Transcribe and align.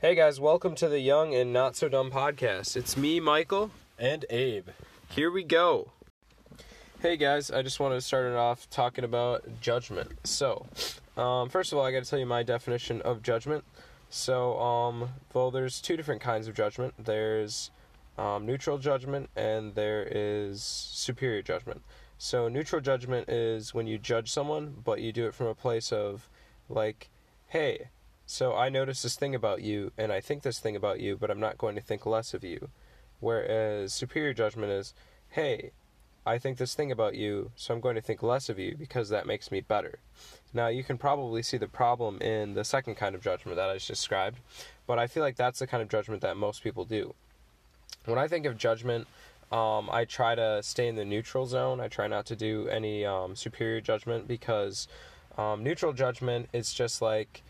Hey 0.00 0.14
guys, 0.14 0.38
welcome 0.38 0.76
to 0.76 0.88
the 0.88 1.00
Young 1.00 1.34
and 1.34 1.52
Not 1.52 1.74
So 1.74 1.88
Dumb 1.88 2.12
podcast. 2.12 2.76
It's 2.76 2.96
me, 2.96 3.18
Michael. 3.18 3.72
And 3.98 4.24
Abe. 4.30 4.68
Here 5.08 5.28
we 5.28 5.42
go. 5.42 5.90
Hey 7.00 7.16
guys, 7.16 7.50
I 7.50 7.62
just 7.62 7.80
wanted 7.80 7.96
to 7.96 8.00
start 8.00 8.26
it 8.26 8.36
off 8.36 8.70
talking 8.70 9.02
about 9.02 9.60
judgment. 9.60 10.12
So, 10.22 10.66
um, 11.16 11.48
first 11.48 11.72
of 11.72 11.78
all, 11.78 11.84
I 11.84 11.90
got 11.90 12.04
to 12.04 12.08
tell 12.08 12.20
you 12.20 12.26
my 12.26 12.44
definition 12.44 13.02
of 13.02 13.24
judgment. 13.24 13.64
So, 14.08 14.56
um, 14.60 15.08
well, 15.34 15.50
there's 15.50 15.80
two 15.80 15.96
different 15.96 16.20
kinds 16.20 16.46
of 16.46 16.54
judgment. 16.54 16.94
There's 16.96 17.72
um, 18.16 18.46
neutral 18.46 18.78
judgment 18.78 19.30
and 19.34 19.74
there 19.74 20.06
is 20.08 20.62
superior 20.62 21.42
judgment. 21.42 21.82
So, 22.18 22.46
neutral 22.46 22.80
judgment 22.80 23.28
is 23.28 23.74
when 23.74 23.88
you 23.88 23.98
judge 23.98 24.30
someone, 24.30 24.76
but 24.84 25.00
you 25.00 25.10
do 25.10 25.26
it 25.26 25.34
from 25.34 25.48
a 25.48 25.56
place 25.56 25.90
of, 25.90 26.28
like, 26.68 27.10
hey, 27.48 27.88
so 28.30 28.54
I 28.54 28.68
notice 28.68 29.00
this 29.00 29.16
thing 29.16 29.34
about 29.34 29.62
you, 29.62 29.90
and 29.96 30.12
I 30.12 30.20
think 30.20 30.42
this 30.42 30.58
thing 30.58 30.76
about 30.76 31.00
you, 31.00 31.16
but 31.16 31.30
I'm 31.30 31.40
not 31.40 31.56
going 31.56 31.74
to 31.76 31.80
think 31.80 32.04
less 32.04 32.34
of 32.34 32.44
you. 32.44 32.68
Whereas 33.20 33.94
superior 33.94 34.34
judgment 34.34 34.70
is, 34.70 34.92
hey, 35.30 35.70
I 36.26 36.36
think 36.36 36.58
this 36.58 36.74
thing 36.74 36.92
about 36.92 37.14
you, 37.14 37.52
so 37.56 37.72
I'm 37.72 37.80
going 37.80 37.94
to 37.94 38.02
think 38.02 38.22
less 38.22 38.50
of 38.50 38.58
you 38.58 38.76
because 38.78 39.08
that 39.08 39.26
makes 39.26 39.50
me 39.50 39.62
better. 39.62 39.98
Now, 40.52 40.68
you 40.68 40.84
can 40.84 40.98
probably 40.98 41.42
see 41.42 41.56
the 41.56 41.68
problem 41.68 42.20
in 42.20 42.52
the 42.52 42.64
second 42.64 42.96
kind 42.96 43.14
of 43.14 43.22
judgment 43.22 43.56
that 43.56 43.70
I 43.70 43.74
just 43.74 43.88
described, 43.88 44.40
but 44.86 44.98
I 44.98 45.06
feel 45.06 45.22
like 45.22 45.36
that's 45.36 45.60
the 45.60 45.66
kind 45.66 45.82
of 45.82 45.88
judgment 45.88 46.20
that 46.20 46.36
most 46.36 46.62
people 46.62 46.84
do. 46.84 47.14
When 48.04 48.18
I 48.18 48.28
think 48.28 48.44
of 48.44 48.58
judgment, 48.58 49.06
um, 49.50 49.88
I 49.90 50.04
try 50.04 50.34
to 50.34 50.62
stay 50.62 50.86
in 50.86 50.96
the 50.96 51.04
neutral 51.06 51.46
zone. 51.46 51.80
I 51.80 51.88
try 51.88 52.08
not 52.08 52.26
to 52.26 52.36
do 52.36 52.68
any 52.68 53.06
um, 53.06 53.34
superior 53.34 53.80
judgment 53.80 54.28
because 54.28 54.86
um, 55.38 55.64
neutral 55.64 55.94
judgment 55.94 56.50
is 56.52 56.74
just 56.74 57.00
like, 57.00 57.42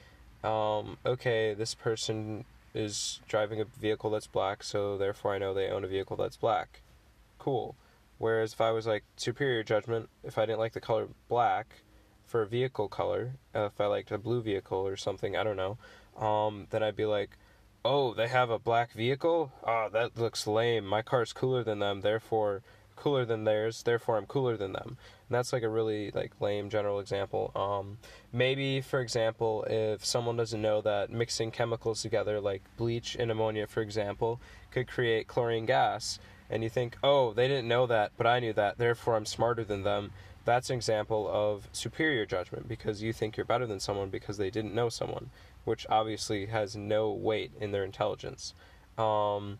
um, 0.45 0.99
okay, 1.05 1.55
this 1.55 1.75
person 1.75 2.45
is 2.75 3.21
driving 3.29 3.61
a 3.61 3.65
vehicle 3.65 4.11
that's 4.11 4.27
black, 4.27 4.63
so 4.63 4.97
therefore 4.97 5.35
I 5.35 5.39
know 5.39 5.53
they 5.53 5.69
own 5.69 5.85
a 5.85 5.89
vehicle 5.89 6.17
that's 6.17 6.37
black. 6.37 6.81
Cool. 7.39 7.75
Whereas 8.19 8.53
if 8.53 8.61
I 8.61 8.73
was 8.73 8.87
like 8.87 9.05
superior 9.17 9.63
judgment, 9.63 10.09
if 10.25 10.39
I 10.39 10.47
didn't 10.47 10.59
like 10.59 10.73
the 10.73 10.81
color 10.81 11.09
black 11.29 11.67
for 12.27 12.43
a 12.43 12.47
vehicle 12.47 12.89
color, 12.89 13.33
uh, 13.55 13.67
if 13.67 13.81
I 13.81 13.87
liked 13.87 14.11
a 14.11 14.19
blue 14.19 14.43
vehicle 14.43 14.79
or 14.79 14.97
something, 14.97 15.37
I 15.37 15.45
don't 15.45 15.57
know, 15.57 15.79
um, 16.17 16.67
then 16.71 16.83
I'd 16.83 16.97
be 16.97 17.07
like, 17.07 17.31
oh, 17.85 18.13
they 18.15 18.29
have 18.29 18.51
a 18.51 18.59
black 18.59 18.93
vehicle? 18.93 19.53
Ah, 19.65 19.87
oh, 19.87 19.89
that 19.91 20.19
looks 20.19 20.47
lame. 20.47 20.85
My 20.85 21.03
car's 21.03 21.33
cooler 21.33 21.63
than 21.63 21.79
them, 21.79 22.01
therefore 22.01 22.63
cooler 22.99 23.25
than 23.25 23.45
theirs, 23.45 23.83
therefore 23.83 24.17
I'm 24.17 24.27
cooler 24.27 24.57
than 24.57 24.73
them. 24.73 24.97
And 25.29 25.37
that's 25.37 25.53
like 25.53 25.63
a 25.63 25.69
really 25.69 26.11
like 26.11 26.33
lame 26.41 26.69
general 26.69 27.01
example. 27.01 27.53
Um, 27.55 27.99
maybe 28.33 28.81
for 28.81 29.01
example, 29.01 29.65
if 29.69 30.05
someone 30.05 30.37
doesn't 30.37 30.61
know 30.61 30.81
that 30.83 31.11
mixing 31.11 31.51
chemicals 31.51 32.03
together, 32.03 32.41
like 32.41 32.63
bleach 32.77 33.17
and 33.19 33.31
ammonia, 33.31 33.67
for 33.67 33.81
example, 33.81 34.41
could 34.71 34.89
create 34.89 35.29
chlorine 35.29 35.67
gas, 35.67 36.19
and 36.51 36.63
you 36.63 36.71
think, 36.71 36.97
oh, 37.03 37.33
they 37.33 37.47
didn't 37.47 37.69
know 37.69 37.87
that, 37.87 38.13
but 38.17 38.27
I 38.27 38.41
knew 38.41 38.53
that, 38.55 38.79
therefore 38.79 39.17
I'm 39.17 39.27
smarter 39.27 39.65
than 39.65 39.83
them. 39.83 40.13
That's 40.45 40.71
an 40.71 40.77
example 40.77 41.29
of 41.31 41.69
superior 41.73 42.25
judgment 42.25 42.69
because 42.69 43.03
you 43.03 43.13
think 43.13 43.37
you're 43.37 43.45
better 43.45 43.67
than 43.67 43.81
someone 43.81 44.09
because 44.09 44.39
they 44.39 44.49
didn't 44.49 44.75
know 44.75 44.89
someone, 44.89 45.31
which 45.65 45.87
obviously 45.91 46.47
has 46.47 46.75
no 46.75 47.11
weight 47.11 47.53
in 47.61 47.73
their 47.73 47.85
intelligence. 47.85 48.55
Um, 48.97 49.59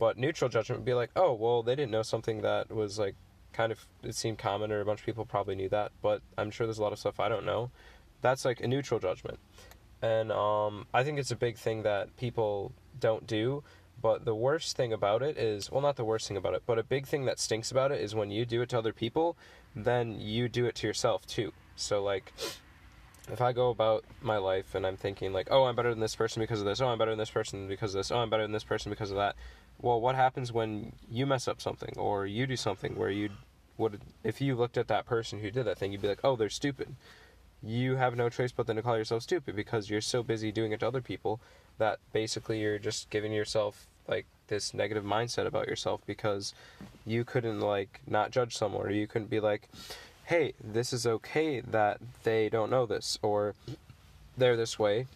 but 0.00 0.18
neutral 0.18 0.50
judgment 0.50 0.80
would 0.80 0.84
be 0.84 0.94
like, 0.94 1.10
oh, 1.14 1.32
well, 1.32 1.62
they 1.62 1.76
didn't 1.76 1.92
know 1.92 2.02
something 2.02 2.42
that 2.42 2.72
was 2.72 2.98
like 2.98 3.14
kind 3.52 3.70
of, 3.70 3.86
it 4.02 4.16
seemed 4.16 4.38
common, 4.38 4.72
or 4.72 4.80
a 4.80 4.84
bunch 4.84 4.98
of 4.98 5.06
people 5.06 5.24
probably 5.24 5.54
knew 5.54 5.68
that, 5.68 5.92
but 6.02 6.22
I'm 6.36 6.50
sure 6.50 6.66
there's 6.66 6.78
a 6.78 6.82
lot 6.82 6.92
of 6.92 6.98
stuff 6.98 7.20
I 7.20 7.28
don't 7.28 7.46
know. 7.46 7.70
That's 8.20 8.44
like 8.44 8.60
a 8.60 8.66
neutral 8.66 8.98
judgment. 8.98 9.38
And 10.02 10.32
um, 10.32 10.86
I 10.92 11.04
think 11.04 11.20
it's 11.20 11.30
a 11.30 11.36
big 11.36 11.56
thing 11.56 11.84
that 11.84 12.16
people 12.16 12.72
don't 12.98 13.26
do 13.28 13.62
but 14.02 14.24
the 14.24 14.34
worst 14.34 14.76
thing 14.76 14.92
about 14.92 15.22
it 15.22 15.36
is, 15.36 15.70
well, 15.70 15.82
not 15.82 15.96
the 15.96 16.04
worst 16.04 16.26
thing 16.26 16.36
about 16.36 16.54
it, 16.54 16.62
but 16.66 16.78
a 16.78 16.82
big 16.82 17.06
thing 17.06 17.26
that 17.26 17.38
stinks 17.38 17.70
about 17.70 17.92
it 17.92 18.00
is 18.00 18.14
when 18.14 18.30
you 18.30 18.46
do 18.46 18.62
it 18.62 18.70
to 18.70 18.78
other 18.78 18.92
people, 18.92 19.36
then 19.76 20.18
you 20.18 20.48
do 20.48 20.66
it 20.66 20.74
to 20.76 20.86
yourself 20.86 21.26
too. 21.26 21.52
So, 21.76 22.02
like, 22.02 22.32
if 23.30 23.40
I 23.40 23.52
go 23.52 23.68
about 23.68 24.04
my 24.22 24.38
life 24.38 24.74
and 24.74 24.86
I'm 24.86 24.96
thinking, 24.96 25.32
like, 25.32 25.48
oh, 25.50 25.64
I'm 25.64 25.76
better 25.76 25.90
than 25.90 26.00
this 26.00 26.16
person 26.16 26.40
because 26.40 26.60
of 26.60 26.66
this, 26.66 26.80
oh, 26.80 26.88
I'm 26.88 26.98
better 26.98 27.10
than 27.10 27.18
this 27.18 27.30
person 27.30 27.68
because 27.68 27.94
of 27.94 27.98
this, 27.98 28.10
oh, 28.10 28.18
I'm 28.18 28.30
better 28.30 28.42
than 28.42 28.52
this 28.52 28.64
person 28.64 28.90
because 28.90 29.10
of 29.10 29.18
that. 29.18 29.36
Well, 29.82 30.00
what 30.00 30.14
happens 30.14 30.52
when 30.52 30.92
you 31.10 31.26
mess 31.26 31.48
up 31.48 31.60
something 31.60 31.94
or 31.96 32.26
you 32.26 32.46
do 32.46 32.56
something 32.56 32.96
where 32.96 33.10
you 33.10 33.30
would, 33.78 34.00
if 34.22 34.40
you 34.40 34.54
looked 34.54 34.76
at 34.76 34.88
that 34.88 35.06
person 35.06 35.40
who 35.40 35.50
did 35.50 35.64
that 35.64 35.78
thing, 35.78 35.92
you'd 35.92 36.02
be 36.02 36.08
like, 36.08 36.20
oh, 36.22 36.36
they're 36.36 36.50
stupid. 36.50 36.94
You 37.62 37.96
have 37.96 38.16
no 38.16 38.28
choice 38.28 38.52
but 38.52 38.66
then 38.66 38.76
to 38.76 38.82
call 38.82 38.96
yourself 38.96 39.22
stupid 39.22 39.56
because 39.56 39.88
you're 39.88 40.00
so 40.00 40.22
busy 40.22 40.52
doing 40.52 40.72
it 40.72 40.80
to 40.80 40.86
other 40.86 41.00
people 41.00 41.40
that 41.78 41.98
basically 42.12 42.60
you're 42.60 42.78
just 42.78 43.08
giving 43.10 43.32
yourself 43.32 43.86
like 44.06 44.26
this 44.48 44.74
negative 44.74 45.04
mindset 45.04 45.46
about 45.46 45.66
yourself 45.66 46.00
because 46.06 46.52
you 47.06 47.24
couldn't 47.24 47.60
like 47.60 48.00
not 48.06 48.30
judge 48.30 48.56
someone 48.56 48.86
or 48.86 48.90
you 48.90 49.06
couldn't 49.06 49.30
be 49.30 49.40
like 49.40 49.68
hey 50.24 50.52
this 50.62 50.92
is 50.92 51.06
okay 51.06 51.60
that 51.60 51.98
they 52.24 52.48
don't 52.48 52.70
know 52.70 52.84
this 52.84 53.18
or 53.22 53.54
they're 54.36 54.56
this 54.56 54.78
way 54.78 55.06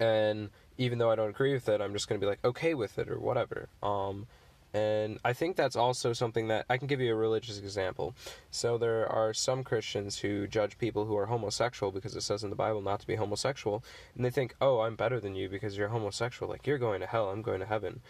and 0.00 0.48
even 0.80 0.98
though 0.98 1.10
i 1.10 1.14
don't 1.14 1.30
agree 1.30 1.52
with 1.52 1.68
it 1.68 1.80
i'm 1.80 1.92
just 1.92 2.08
going 2.08 2.20
to 2.20 2.24
be 2.24 2.28
like 2.28 2.44
okay 2.44 2.74
with 2.74 2.98
it 2.98 3.08
or 3.08 3.18
whatever 3.18 3.68
um 3.82 4.26
and 4.72 5.18
I 5.24 5.32
think 5.32 5.56
that's 5.56 5.74
also 5.74 6.12
something 6.12 6.48
that 6.48 6.64
I 6.70 6.76
can 6.76 6.86
give 6.86 7.00
you 7.00 7.12
a 7.12 7.16
religious 7.16 7.58
example. 7.58 8.14
So 8.52 8.78
there 8.78 9.10
are 9.10 9.34
some 9.34 9.64
Christians 9.64 10.18
who 10.18 10.46
judge 10.46 10.78
people 10.78 11.06
who 11.06 11.16
are 11.16 11.26
homosexual 11.26 11.90
because 11.90 12.14
it 12.14 12.22
says 12.22 12.44
in 12.44 12.50
the 12.50 12.56
Bible 12.56 12.80
not 12.80 13.00
to 13.00 13.06
be 13.06 13.16
homosexual, 13.16 13.82
and 14.14 14.24
they 14.24 14.30
think, 14.30 14.54
"Oh, 14.60 14.80
I'm 14.80 14.94
better 14.94 15.18
than 15.18 15.34
you 15.34 15.48
because 15.48 15.76
you're 15.76 15.88
homosexual. 15.88 16.50
Like 16.50 16.66
you're 16.66 16.78
going 16.78 17.00
to 17.00 17.06
hell, 17.06 17.30
I'm 17.30 17.42
going 17.42 17.60
to 17.60 17.66
heaven." 17.66 18.00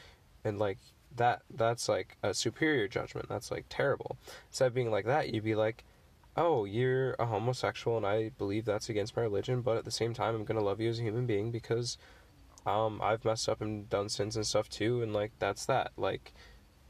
And 0.44 0.58
like 0.58 0.78
that 1.16 1.42
that's 1.50 1.88
like 1.88 2.16
a 2.22 2.34
superior 2.34 2.88
judgment. 2.88 3.28
That's 3.28 3.50
like 3.50 3.64
terrible. 3.70 4.18
Instead 4.48 4.66
of 4.66 4.74
being 4.74 4.90
like 4.90 5.06
that, 5.06 5.32
you'd 5.32 5.44
be 5.44 5.54
like, 5.54 5.84
"Oh, 6.36 6.66
you're 6.66 7.14
a 7.14 7.24
homosexual 7.26 7.96
and 7.96 8.06
I 8.06 8.30
believe 8.36 8.66
that's 8.66 8.90
against 8.90 9.16
my 9.16 9.22
religion, 9.22 9.62
but 9.62 9.78
at 9.78 9.86
the 9.86 9.90
same 9.90 10.12
time, 10.12 10.34
I'm 10.34 10.44
going 10.44 10.58
to 10.58 10.64
love 10.64 10.80
you 10.80 10.90
as 10.90 10.98
a 10.98 11.02
human 11.02 11.26
being 11.26 11.50
because 11.50 11.96
um 12.66 13.00
I've 13.02 13.24
messed 13.24 13.48
up 13.48 13.60
and 13.60 13.88
done 13.88 14.08
sins 14.08 14.36
and 14.36 14.46
stuff 14.46 14.68
too 14.68 15.02
and 15.02 15.12
like 15.12 15.32
that's 15.38 15.66
that. 15.66 15.92
Like 15.96 16.32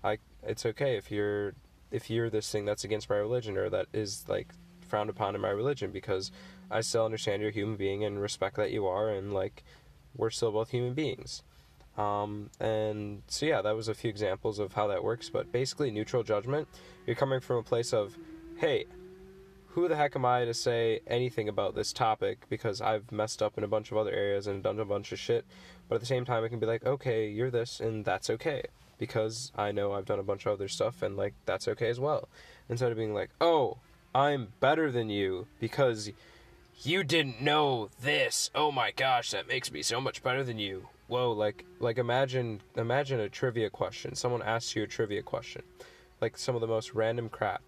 I 0.03 0.19
it's 0.43 0.67
okay 0.67 0.97
if 0.97 1.11
you're 1.11 1.55
if 1.91 2.11
you're 2.11 2.31
this 2.31 2.51
thing 2.51 2.65
that's 2.65 2.85
against 2.85 3.11
my 3.11 3.17
religion 3.17 3.57
or 3.57 3.69
that 3.71 3.87
is 3.93 4.25
like 4.29 4.49
frowned 4.87 5.11
upon 5.11 5.35
in 5.35 5.41
my 5.41 5.51
religion 5.51 5.91
because 5.91 6.31
I 6.71 6.81
still 6.83 7.05
understand 7.05 7.43
you're 7.43 7.51
a 7.51 7.55
human 7.55 7.77
being 7.77 8.05
and 8.05 8.21
respect 8.21 8.57
that 8.57 8.71
you 8.71 8.87
are 8.87 9.11
and 9.11 9.33
like 9.33 9.65
we're 10.17 10.31
still 10.31 10.53
both 10.53 10.71
human 10.71 10.95
beings. 10.95 11.43
Um, 11.97 12.51
and 12.61 13.23
so 13.27 13.47
yeah, 13.47 13.63
that 13.63 13.77
was 13.77 13.89
a 13.89 13.95
few 13.95 14.11
examples 14.11 14.59
of 14.59 14.73
how 14.73 14.87
that 14.89 15.05
works. 15.05 15.29
But 15.29 15.53
basically, 15.53 15.91
neutral 15.91 16.23
judgment, 16.23 16.69
you're 17.07 17.17
coming 17.17 17.41
from 17.41 17.57
a 17.57 17.63
place 17.63 17.93
of, 17.93 18.17
hey, 18.57 18.87
who 19.71 19.89
the 19.89 19.97
heck 19.97 20.17
am 20.17 20.25
I 20.25 20.45
to 20.45 20.55
say 20.55 21.01
anything 21.07 21.49
about 21.49 21.75
this 21.75 21.93
topic 21.93 22.47
because 22.49 22.81
I've 22.81 23.11
messed 23.13 23.43
up 23.43 23.57
in 23.57 23.65
a 23.65 23.69
bunch 23.69 23.91
of 23.91 23.97
other 23.97 24.13
areas 24.13 24.47
and 24.47 24.63
done 24.63 24.79
a 24.81 24.85
bunch 24.85 25.13
of 25.13 25.19
shit. 25.19 25.45
But 25.89 25.97
at 25.97 26.01
the 26.01 26.07
same 26.07 26.25
time, 26.25 26.45
I 26.45 26.49
can 26.49 26.59
be 26.59 26.67
like, 26.67 26.85
okay, 26.85 27.29
you're 27.29 27.51
this, 27.51 27.81
and 27.81 28.05
that's 28.05 28.31
okay 28.31 28.65
because 29.01 29.51
I 29.57 29.73
know 29.73 29.93
I've 29.93 30.05
done 30.05 30.21
a 30.21 30.23
bunch 30.23 30.47
of 30.47 30.53
other 30.53 30.69
stuff 30.69 31.03
and 31.03 31.17
like 31.17 31.35
that's 31.47 31.67
okay 31.67 31.89
as 31.89 31.99
well. 31.99 32.29
Instead 32.69 32.93
of 32.93 32.99
being 32.99 33.15
like, 33.15 33.31
"Oh, 33.41 33.79
I'm 34.15 34.53
better 34.61 34.93
than 34.93 35.09
you 35.09 35.49
because 35.59 36.13
you 36.83 37.03
didn't 37.03 37.41
know 37.41 37.89
this. 38.01 38.51
Oh 38.55 38.71
my 38.71 38.93
gosh, 38.93 39.33
that 39.33 39.49
makes 39.49 39.73
me 39.73 39.83
so 39.83 40.01
much 40.01 40.23
better 40.23 40.45
than 40.45 40.59
you." 40.59 40.89
Whoa, 41.09 41.33
like 41.33 41.65
like 41.81 41.99
imagine 41.99 42.61
imagine 42.77 43.19
a 43.19 43.29
trivia 43.29 43.71
question. 43.71 44.15
Someone 44.15 44.43
asks 44.43 44.77
you 44.77 44.85
a 44.85 44.87
trivia 44.87 45.23
question. 45.23 45.63
Like 46.21 46.37
some 46.37 46.55
of 46.55 46.61
the 46.61 46.69
most 46.69 46.95
random 46.95 47.31
crap. 47.31 47.63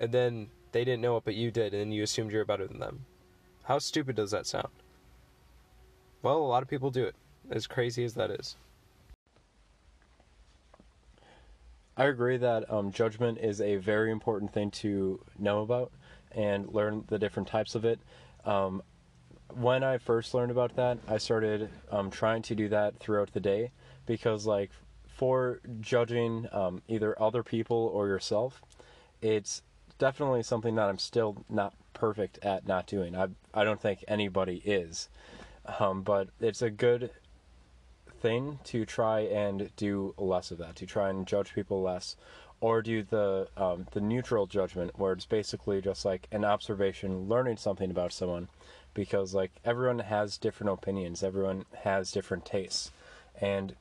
And 0.00 0.12
then 0.12 0.48
they 0.72 0.84
didn't 0.84 1.02
know 1.02 1.16
it 1.16 1.24
but 1.24 1.34
you 1.34 1.50
did 1.50 1.74
and 1.74 1.92
you 1.92 2.02
assumed 2.02 2.32
you're 2.32 2.44
better 2.44 2.66
than 2.66 2.78
them. 2.78 3.04
How 3.64 3.78
stupid 3.78 4.16
does 4.16 4.30
that 4.30 4.46
sound? 4.46 4.68
Well, 6.22 6.38
a 6.38 6.46
lot 6.46 6.62
of 6.62 6.68
people 6.68 6.90
do 6.90 7.04
it. 7.04 7.14
As 7.50 7.66
crazy 7.66 8.04
as 8.04 8.14
that 8.14 8.30
is. 8.30 8.56
I 11.96 12.04
agree 12.04 12.36
that 12.36 12.70
um, 12.72 12.92
judgment 12.92 13.38
is 13.38 13.60
a 13.60 13.76
very 13.76 14.12
important 14.12 14.52
thing 14.52 14.70
to 14.70 15.20
know 15.38 15.62
about 15.62 15.90
and 16.32 16.72
learn 16.72 17.04
the 17.08 17.18
different 17.18 17.48
types 17.48 17.74
of 17.74 17.84
it. 17.84 17.98
Um, 18.44 18.82
when 19.54 19.82
I 19.82 19.98
first 19.98 20.34
learned 20.34 20.50
about 20.50 20.76
that, 20.76 20.98
I 21.08 21.18
started 21.18 21.70
um, 21.90 22.10
trying 22.10 22.42
to 22.42 22.54
do 22.54 22.68
that 22.68 22.98
throughout 22.98 23.32
the 23.32 23.40
day 23.40 23.72
because, 24.06 24.46
like, 24.46 24.70
for 25.08 25.60
judging 25.80 26.46
um, 26.52 26.82
either 26.86 27.20
other 27.20 27.42
people 27.42 27.90
or 27.92 28.06
yourself, 28.06 28.62
it's 29.20 29.62
definitely 29.98 30.42
something 30.42 30.74
that 30.76 30.88
I'm 30.88 30.98
still 30.98 31.44
not 31.48 31.74
perfect 31.94 32.38
at 32.42 32.66
not 32.66 32.86
doing. 32.86 33.16
I 33.16 33.28
I 33.52 33.64
don't 33.64 33.80
think 33.80 34.04
anybody 34.08 34.62
is, 34.64 35.08
um, 35.80 36.02
but 36.02 36.28
it's 36.40 36.62
a 36.62 36.70
good 36.70 37.10
thing 38.20 38.58
to 38.64 38.84
try 38.84 39.20
and 39.20 39.70
do 39.76 40.14
less 40.16 40.50
of 40.50 40.58
that, 40.58 40.76
to 40.76 40.86
try 40.86 41.08
and 41.10 41.26
judge 41.26 41.54
people 41.54 41.82
less, 41.82 42.16
or 42.60 42.82
do 42.82 43.02
the 43.02 43.48
um, 43.56 43.86
the 43.92 44.00
neutral 44.00 44.46
judgment 44.46 44.98
where 44.98 45.12
it's 45.12 45.26
basically 45.26 45.80
just 45.80 46.04
like 46.04 46.28
an 46.32 46.44
observation, 46.44 47.28
learning 47.28 47.56
something 47.56 47.90
about 47.90 48.12
someone, 48.12 48.48
because 48.94 49.34
like 49.34 49.52
everyone 49.64 50.00
has 50.00 50.38
different 50.38 50.72
opinions, 50.72 51.22
everyone 51.22 51.64
has 51.84 52.12
different 52.12 52.44
tastes. 52.44 52.90
and 53.40 53.74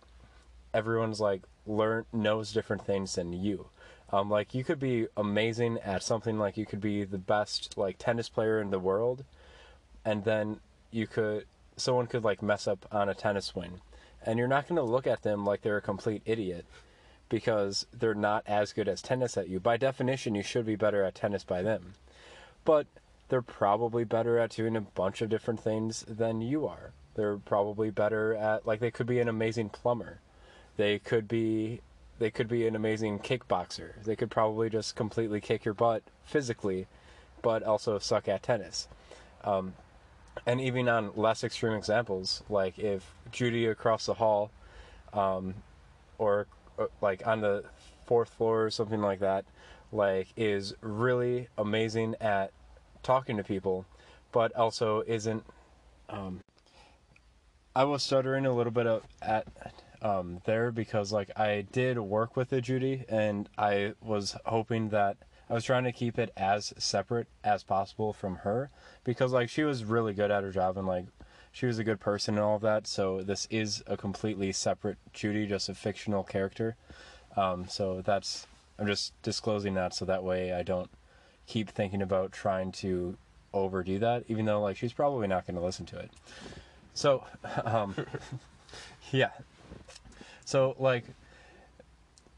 everyone's 0.74 1.20
like 1.20 1.42
learn 1.66 2.06
knows 2.14 2.54
different 2.54 2.86
things 2.86 3.16
than 3.16 3.34
you. 3.34 3.68
Um, 4.12 4.30
like 4.30 4.54
you 4.54 4.64
could 4.64 4.80
be 4.80 5.08
amazing 5.18 5.80
at 5.80 6.04
something 6.04 6.40
like 6.40 6.58
you 6.58 6.66
could 6.66 6.80
be 6.80 7.04
the 7.04 7.18
best 7.18 7.78
like 7.78 7.98
tennis 7.98 8.30
player 8.30 8.62
in 8.62 8.72
the 8.72 8.80
world, 8.80 9.26
and 10.06 10.24
then 10.24 10.60
you 10.92 11.08
could 11.08 11.46
someone 11.76 12.08
could 12.08 12.24
like 12.24 12.42
mess 12.42 12.68
up 12.68 12.86
on 12.92 13.10
a 13.10 13.14
tennis 13.14 13.48
swing, 13.48 13.82
and 14.26 14.40
you're 14.40 14.48
not 14.48 14.68
going 14.68 14.78
to 14.78 14.84
look 14.84 15.08
at 15.08 15.24
them 15.24 15.46
like 15.46 15.62
they're 15.62 15.78
a 15.78 15.82
complete 15.82 16.22
idiot 16.26 16.66
because 17.30 17.86
they're 17.92 18.14
not 18.14 18.44
as 18.48 18.72
good 18.72 18.88
as 18.88 19.02
tennis 19.02 19.36
at 19.36 19.50
you. 19.50 19.60
By 19.60 19.76
definition, 19.76 20.36
you 20.36 20.44
should 20.44 20.66
be 20.66 20.78
better 20.78 21.04
at 21.04 21.16
tennis 21.16 21.44
by 21.44 21.62
them, 21.62 21.96
but 22.64 22.88
they're 23.30 23.42
probably 23.42 24.06
better 24.06 24.40
at 24.40 24.52
doing 24.52 24.78
a 24.78 24.82
bunch 24.82 25.22
of 25.22 25.30
different 25.30 25.60
things 25.60 26.06
than 26.08 26.42
you 26.42 26.66
are. 26.66 26.92
They're 27.16 27.38
probably 27.38 27.90
better 27.90 28.34
at 28.34 28.66
like 28.66 28.80
they 28.80 28.92
could 28.92 29.08
be 29.08 29.20
an 29.20 29.28
amazing 29.28 29.70
plumber. 29.70 30.20
They 30.78 31.00
could 31.00 31.28
be 31.28 31.82
they 32.20 32.32
could 32.32 32.48
be 32.48 32.68
an 32.68 32.76
amazing 32.76 33.20
kickboxer. 33.20 34.04
They 34.04 34.16
could 34.16 34.32
probably 34.32 34.70
just 34.70 34.96
completely 34.96 35.40
kick 35.42 35.66
your 35.66 35.74
butt 35.74 36.04
physically, 36.24 36.88
but 37.42 37.64
also 37.64 38.00
suck 38.00 38.28
at 38.28 38.44
tennis. 38.44 38.88
Um, 39.44 39.74
and 40.46 40.60
even 40.62 40.88
on 40.90 41.12
less 41.16 41.44
extreme 41.44 41.74
examples, 41.74 42.44
like 42.50 42.78
if 42.80 43.14
Judy 43.32 43.66
across 43.66 44.06
the 44.06 44.16
hall, 44.16 44.52
um, 45.14 45.56
or, 46.18 46.48
uh, 46.78 46.88
like 47.02 47.26
on 47.26 47.42
the 47.42 47.64
fourth 48.06 48.30
floor 48.30 48.66
or 48.66 48.70
something 48.70 49.02
like 49.02 49.20
that, 49.20 49.46
like 49.92 50.28
is 50.36 50.74
really 50.82 51.48
amazing 51.58 52.16
at 52.20 52.52
talking 53.04 53.38
to 53.38 53.44
people, 53.44 53.86
but 54.32 54.56
also 54.56 55.04
isn't. 55.08 55.46
Um, 56.10 56.42
I 57.76 57.84
was 57.84 58.04
stuttering 58.04 58.46
a 58.46 58.52
little 58.52 58.72
bit 58.72 58.88
at 59.22 59.46
um, 60.08 60.42
there 60.46 60.72
because 60.72 61.12
like 61.12 61.30
I 61.38 61.66
did 61.72 62.00
work 62.00 62.36
with 62.36 62.50
the 62.50 62.62
Judy, 62.62 63.04
and 63.10 63.50
I 63.58 63.94
was 64.02 64.36
hoping 64.46 64.90
that 64.90 65.18
I 65.50 65.54
was 65.54 65.64
trying 65.64 65.84
to 65.84 65.92
keep 65.92 66.18
it 66.18 66.32
as 66.38 66.74
separate 66.78 67.28
as 67.44 67.64
possible 67.64 68.14
from 68.14 68.38
her 68.38 68.70
because 69.04 69.34
like 69.34 69.50
she 69.50 69.64
was 69.64 69.84
really 69.84 70.14
good 70.14 70.32
at 70.32 70.44
her 70.44 70.52
job 70.52 70.78
and 70.78 70.88
like 70.88 71.06
she 71.52 71.66
was 71.66 71.80
a 71.80 71.84
good 71.84 72.00
person 72.00 72.36
and 72.36 72.44
all 72.44 72.56
of 72.56 72.62
that. 72.62 72.88
So 72.88 73.22
this 73.22 73.48
is 73.50 73.84
a 73.88 73.98
completely 73.98 74.52
separate 74.52 74.98
Judy, 75.14 75.46
just 75.46 75.70
a 75.70 75.76
fictional 75.76 76.24
character. 76.24 76.76
Um, 77.36 77.68
so 77.68 78.02
that's 78.02 78.48
I'm 78.80 78.88
just 78.88 79.20
disclosing 79.24 79.74
that 79.74 79.94
so 79.94 80.06
that 80.06 80.24
way 80.24 80.54
I 80.54 80.64
don't 80.64 80.90
keep 81.48 81.70
thinking 81.70 82.02
about 82.02 82.32
trying 82.32 82.72
to 82.74 83.18
overdo 83.54 84.00
that, 84.00 84.24
even 84.28 84.46
though 84.46 84.62
like 84.62 84.78
she's 84.78 84.94
probably 84.94 85.28
not 85.28 85.48
going 85.48 85.56
to 85.56 85.64
listen 85.64 85.86
to 85.88 85.98
it. 85.98 86.12
So, 86.94 87.24
um, 87.64 87.96
yeah. 89.12 89.32
So 90.48 90.78
like, 90.80 91.04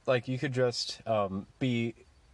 like 0.07 0.27
you 0.27 0.39
could 0.39 0.51
just 0.51 1.00
um, 1.06 1.45
be, 1.59 1.94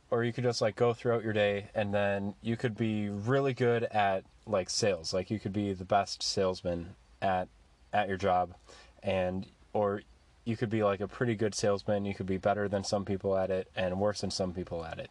or 0.09 0.23
you 0.23 0.31
could 0.31 0.45
just 0.45 0.61
like 0.61 0.77
go 0.77 0.93
throughout 0.93 1.21
your 1.21 1.33
day, 1.33 1.67
and 1.75 1.93
then 1.93 2.33
you 2.41 2.55
could 2.55 2.77
be 2.77 3.09
really 3.09 3.53
good 3.53 3.83
at 3.83 4.23
like 4.47 4.69
sales. 4.69 5.13
Like 5.13 5.29
you 5.29 5.37
could 5.37 5.51
be 5.51 5.73
the 5.73 5.83
best 5.83 6.23
salesman 6.23 6.95
at 7.21 7.49
at 7.91 8.07
your 8.07 8.15
job, 8.15 8.55
and 9.03 9.47
or 9.73 10.01
you 10.45 10.55
could 10.55 10.69
be 10.69 10.81
like 10.81 11.01
a 11.01 11.09
pretty 11.09 11.35
good 11.35 11.53
salesman. 11.53 12.05
You 12.05 12.15
could 12.15 12.25
be 12.25 12.37
better 12.37 12.69
than 12.69 12.85
some 12.85 13.03
people 13.03 13.35
at 13.35 13.51
it 13.51 13.69
and 13.75 13.99
worse 13.99 14.21
than 14.21 14.31
some 14.31 14.53
people 14.53 14.85
at 14.85 14.97
it. 14.97 15.09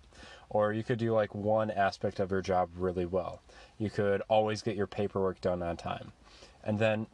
Or 0.49 0.73
you 0.73 0.83
could 0.83 0.99
do 0.99 1.13
like 1.13 1.35
one 1.35 1.71
aspect 1.71 2.21
of 2.21 2.31
your 2.31 2.41
job 2.41 2.71
really 2.75 3.05
well. 3.05 3.43
You 3.77 3.91
could 3.91 4.23
always 4.29 4.63
get 4.63 4.77
your 4.77 4.87
paperwork 4.87 5.43
done 5.43 5.63
on 5.63 5.77
time. 5.77 6.13
And 6.63 6.79
then 6.79 7.07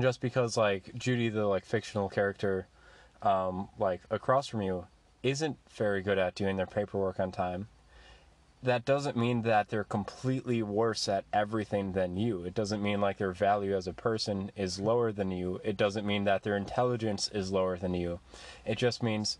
just 0.00 0.22
because 0.22 0.56
like 0.56 0.94
Judy 0.96 1.28
the 1.28 1.44
like 1.44 1.66
fictional 1.66 2.08
character 2.08 2.66
um 3.22 3.68
like 3.78 4.00
across 4.10 4.46
from 4.46 4.62
you 4.62 4.86
isn't 5.22 5.56
very 5.70 6.02
good 6.02 6.18
at 6.18 6.34
doing 6.34 6.56
their 6.56 6.66
paperwork 6.66 7.18
on 7.18 7.32
time, 7.32 7.68
that 8.62 8.84
doesn't 8.84 9.16
mean 9.16 9.42
that 9.42 9.68
they're 9.68 9.84
completely 9.84 10.62
worse 10.62 11.08
at 11.08 11.24
everything 11.32 11.92
than 11.92 12.16
you. 12.16 12.44
It 12.44 12.54
doesn't 12.54 12.82
mean 12.82 13.00
like 13.00 13.18
their 13.18 13.32
value 13.32 13.76
as 13.76 13.86
a 13.86 13.92
person 13.92 14.50
is 14.56 14.80
lower 14.80 15.12
than 15.12 15.30
you. 15.30 15.60
It 15.62 15.76
doesn't 15.76 16.06
mean 16.06 16.24
that 16.24 16.42
their 16.42 16.56
intelligence 16.56 17.30
is 17.32 17.52
lower 17.52 17.76
than 17.76 17.94
you. 17.94 18.20
It 18.66 18.76
just 18.76 19.02
means, 19.02 19.38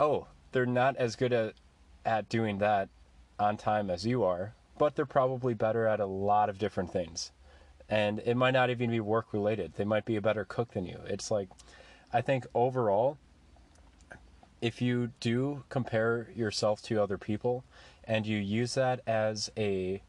oh, 0.00 0.26
they're 0.52 0.66
not 0.66 0.96
as 0.96 1.16
good 1.16 1.32
at, 1.32 1.54
at 2.04 2.28
doing 2.28 2.58
that 2.58 2.88
on 3.38 3.56
time 3.56 3.88
as 3.88 4.04
you 4.04 4.24
are, 4.24 4.54
but 4.78 4.96
they're 4.96 5.06
probably 5.06 5.54
better 5.54 5.86
at 5.86 6.00
a 6.00 6.06
lot 6.06 6.48
of 6.48 6.58
different 6.58 6.92
things. 6.92 7.30
And 7.88 8.20
it 8.20 8.36
might 8.36 8.52
not 8.52 8.70
even 8.70 8.90
be 8.90 9.00
work 9.00 9.32
related. 9.32 9.74
They 9.76 9.84
might 9.84 10.04
be 10.04 10.16
a 10.16 10.20
better 10.20 10.44
cook 10.44 10.72
than 10.72 10.86
you. 10.86 10.98
It's 11.06 11.30
like, 11.30 11.48
I 12.12 12.20
think 12.20 12.46
overall, 12.54 13.18
if 14.60 14.82
you 14.82 15.12
do 15.20 15.64
compare 15.68 16.28
yourself 16.34 16.82
to 16.82 17.02
other 17.02 17.18
people, 17.18 17.64
and 18.04 18.26
you 18.26 18.38
use 18.38 18.74
that 18.74 19.00
as 19.06 19.50
a 19.56 20.02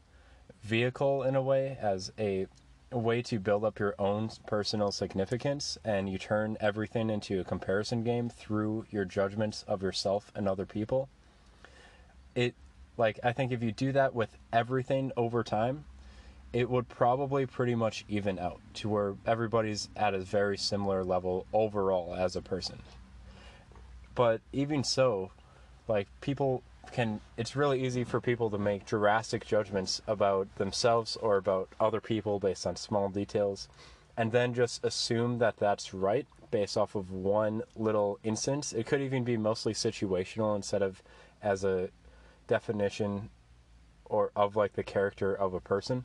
vehicle 0.62 1.22
in 1.22 1.36
a 1.36 1.42
way, 1.42 1.78
as 1.80 2.12
a, 2.18 2.46
way 2.90 3.22
to 3.22 3.38
build 3.38 3.64
up 3.64 3.78
your 3.78 3.94
own 3.98 4.28
personal 4.46 4.92
significance, 4.92 5.78
and 5.82 6.10
you 6.10 6.18
turn 6.18 6.58
everything 6.60 7.08
into 7.08 7.40
a 7.40 7.44
comparison 7.44 8.04
game 8.04 8.28
through 8.28 8.84
your 8.90 9.06
judgments 9.06 9.64
of 9.66 9.82
yourself 9.82 10.30
and 10.34 10.46
other 10.46 10.66
people. 10.66 11.08
It, 12.34 12.54
like, 12.98 13.18
I 13.24 13.32
think 13.32 13.50
if 13.50 13.62
you 13.62 13.72
do 13.72 13.92
that 13.92 14.14
with 14.14 14.36
everything 14.52 15.10
over 15.16 15.42
time, 15.42 15.84
it 16.52 16.68
would 16.68 16.88
probably 16.88 17.46
pretty 17.46 17.74
much 17.74 18.04
even 18.08 18.38
out 18.38 18.60
to 18.74 18.88
where 18.88 19.14
everybody's 19.26 19.88
at 19.96 20.14
a 20.14 20.18
very 20.18 20.58
similar 20.58 21.02
level 21.02 21.46
overall 21.52 22.14
as 22.14 22.36
a 22.36 22.42
person. 22.42 22.78
But 24.14 24.42
even 24.52 24.84
so, 24.84 25.30
like 25.88 26.08
people 26.20 26.62
can 26.92 27.20
it's 27.36 27.56
really 27.56 27.84
easy 27.84 28.04
for 28.04 28.20
people 28.20 28.50
to 28.50 28.58
make 28.58 28.84
drastic 28.84 29.46
judgments 29.46 30.02
about 30.06 30.54
themselves 30.56 31.16
or 31.16 31.36
about 31.36 31.68
other 31.80 32.00
people 32.00 32.38
based 32.38 32.66
on 32.66 32.76
small 32.76 33.08
details 33.08 33.68
and 34.16 34.32
then 34.32 34.52
just 34.52 34.84
assume 34.84 35.38
that 35.38 35.56
that's 35.58 35.94
right 35.94 36.26
based 36.50 36.76
off 36.76 36.94
of 36.94 37.10
one 37.10 37.62
little 37.76 38.18
instance 38.24 38.72
it 38.72 38.84
could 38.84 39.00
even 39.00 39.22
be 39.22 39.36
mostly 39.36 39.72
situational 39.72 40.56
instead 40.56 40.82
of 40.82 41.02
as 41.40 41.64
a 41.64 41.88
definition 42.48 43.30
or 44.04 44.30
of 44.34 44.56
like 44.56 44.74
the 44.74 44.82
character 44.82 45.34
of 45.34 45.54
a 45.54 45.60
person 45.60 46.04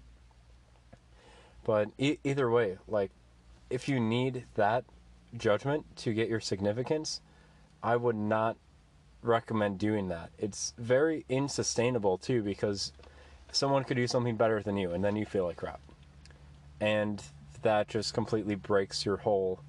but 1.67 1.89
e- 1.99 2.17
either 2.23 2.49
way 2.49 2.79
like 2.87 3.11
if 3.69 3.87
you 3.87 3.99
need 3.99 4.45
that 4.55 4.83
judgment 5.37 5.85
to 5.95 6.11
get 6.13 6.27
your 6.27 6.39
significance 6.39 7.21
i 7.83 7.95
would 7.95 8.15
not 8.15 8.57
recommend 9.21 9.77
doing 9.77 10.07
that. 10.09 10.29
It's 10.37 10.73
very 10.77 11.25
insustainable 11.29 12.17
too 12.17 12.41
because 12.41 12.91
someone 13.51 13.83
could 13.83 13.97
do 13.97 14.07
something 14.07 14.35
better 14.35 14.61
than 14.61 14.77
you 14.77 14.91
and 14.91 15.03
then 15.03 15.15
you 15.15 15.25
feel 15.25 15.45
like 15.45 15.57
crap. 15.57 15.79
And 16.79 17.21
that 17.61 17.87
just 17.87 18.13
completely 18.13 18.55
breaks 18.55 19.05
your 19.05 19.17
whole 19.17 19.59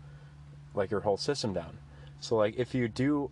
like 0.75 0.91
your 0.91 1.01
whole 1.01 1.17
system 1.17 1.53
down. 1.53 1.79
So 2.21 2.37
like 2.37 2.55
if 2.57 2.75
you 2.75 2.89
do 2.89 3.31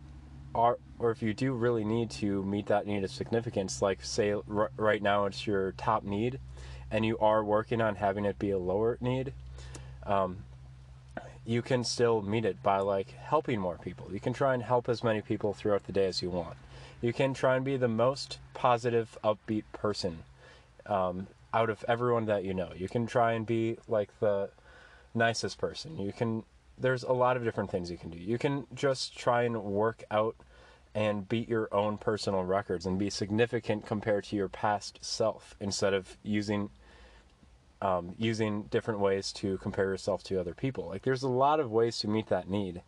are 0.55 0.79
or 0.99 1.11
if 1.11 1.23
you 1.23 1.35
do 1.35 1.53
really 1.53 1.85
need 1.85 2.11
to 2.11 2.43
meet 2.45 2.67
that 2.67 2.87
need 2.87 3.05
of 3.05 3.11
significance 3.11 3.83
like 3.83 4.03
say 4.03 4.33
r- 4.33 4.71
right 4.77 5.03
now 5.03 5.27
it's 5.27 5.47
your 5.47 5.73
top 5.73 6.03
need 6.03 6.39
and 6.91 7.05
you 7.05 7.19
are 7.19 7.45
working 7.45 7.81
on 7.81 7.97
having 7.97 8.25
it 8.25 8.39
be 8.39 8.51
a 8.51 8.59
lower 8.59 8.99
need 9.01 9.33
um, 10.05 10.39
you 11.47 11.63
can 11.63 11.85
still 11.85 12.23
meet 12.23 12.45
it 12.45 12.63
by 12.63 12.79
like 12.79 13.11
helping 13.11 13.61
more 13.61 13.79
people. 13.79 14.09
You 14.13 14.21
can 14.21 14.33
try 14.33 14.53
and 14.53 14.63
help 14.63 14.89
as 14.89 15.05
many 15.05 15.21
people 15.21 15.55
throughout 15.55 15.85
the 15.87 15.93
day 15.93 16.07
as 16.07 16.21
you 16.21 16.29
want. 16.29 16.57
You 17.01 17.13
can 17.13 17.35
try 17.35 17.57
and 17.57 17.65
be 17.65 17.77
the 17.77 17.89
most 17.89 18.39
positive, 18.53 19.17
upbeat 19.23 19.65
person 19.73 20.25
um, 20.87 21.29
out 21.55 21.71
of 21.71 21.85
everyone 21.87 22.27
that 22.27 22.45
you 22.45 22.53
know. 22.53 22.71
You 22.75 22.89
can 22.89 23.07
try 23.07 23.33
and 23.33 23.47
be 23.47 23.79
like 23.87 24.11
the 24.19 24.51
nicest 25.15 25.59
person. 25.59 25.99
You 25.99 26.13
can. 26.13 26.43
There's 26.79 27.05
a 27.05 27.13
lot 27.13 27.37
of 27.37 27.45
different 27.45 27.71
things 27.71 27.91
you 27.91 27.97
can 27.97 28.11
do. 28.11 28.19
You 28.19 28.39
can 28.39 28.67
just 28.75 29.17
try 29.17 29.45
and 29.45 29.63
work 29.63 30.05
out 30.11 30.37
and 30.97 31.29
beat 31.29 31.47
your 31.47 31.69
own 31.73 31.99
personal 31.99 32.43
records 32.43 32.87
and 32.87 32.99
be 32.99 33.11
significant 33.11 33.85
compared 33.85 34.25
to 34.25 34.35
your 34.35 34.49
past 34.49 34.99
self 35.03 35.55
instead 35.61 35.93
of 35.93 36.17
using 36.23 36.71
um, 37.83 38.15
using 38.19 38.63
different 38.63 38.99
ways 38.99 39.31
to 39.31 39.59
compare 39.59 39.85
yourself 39.85 40.25
to 40.25 40.41
other 40.41 40.55
people. 40.55 40.89
Like 40.89 41.03
there's 41.03 41.23
a 41.23 41.29
lot 41.29 41.61
of 41.61 41.71
ways 41.71 41.99
to 41.99 42.09
meet 42.09 42.29
that 42.29 42.49
need, 42.49 42.81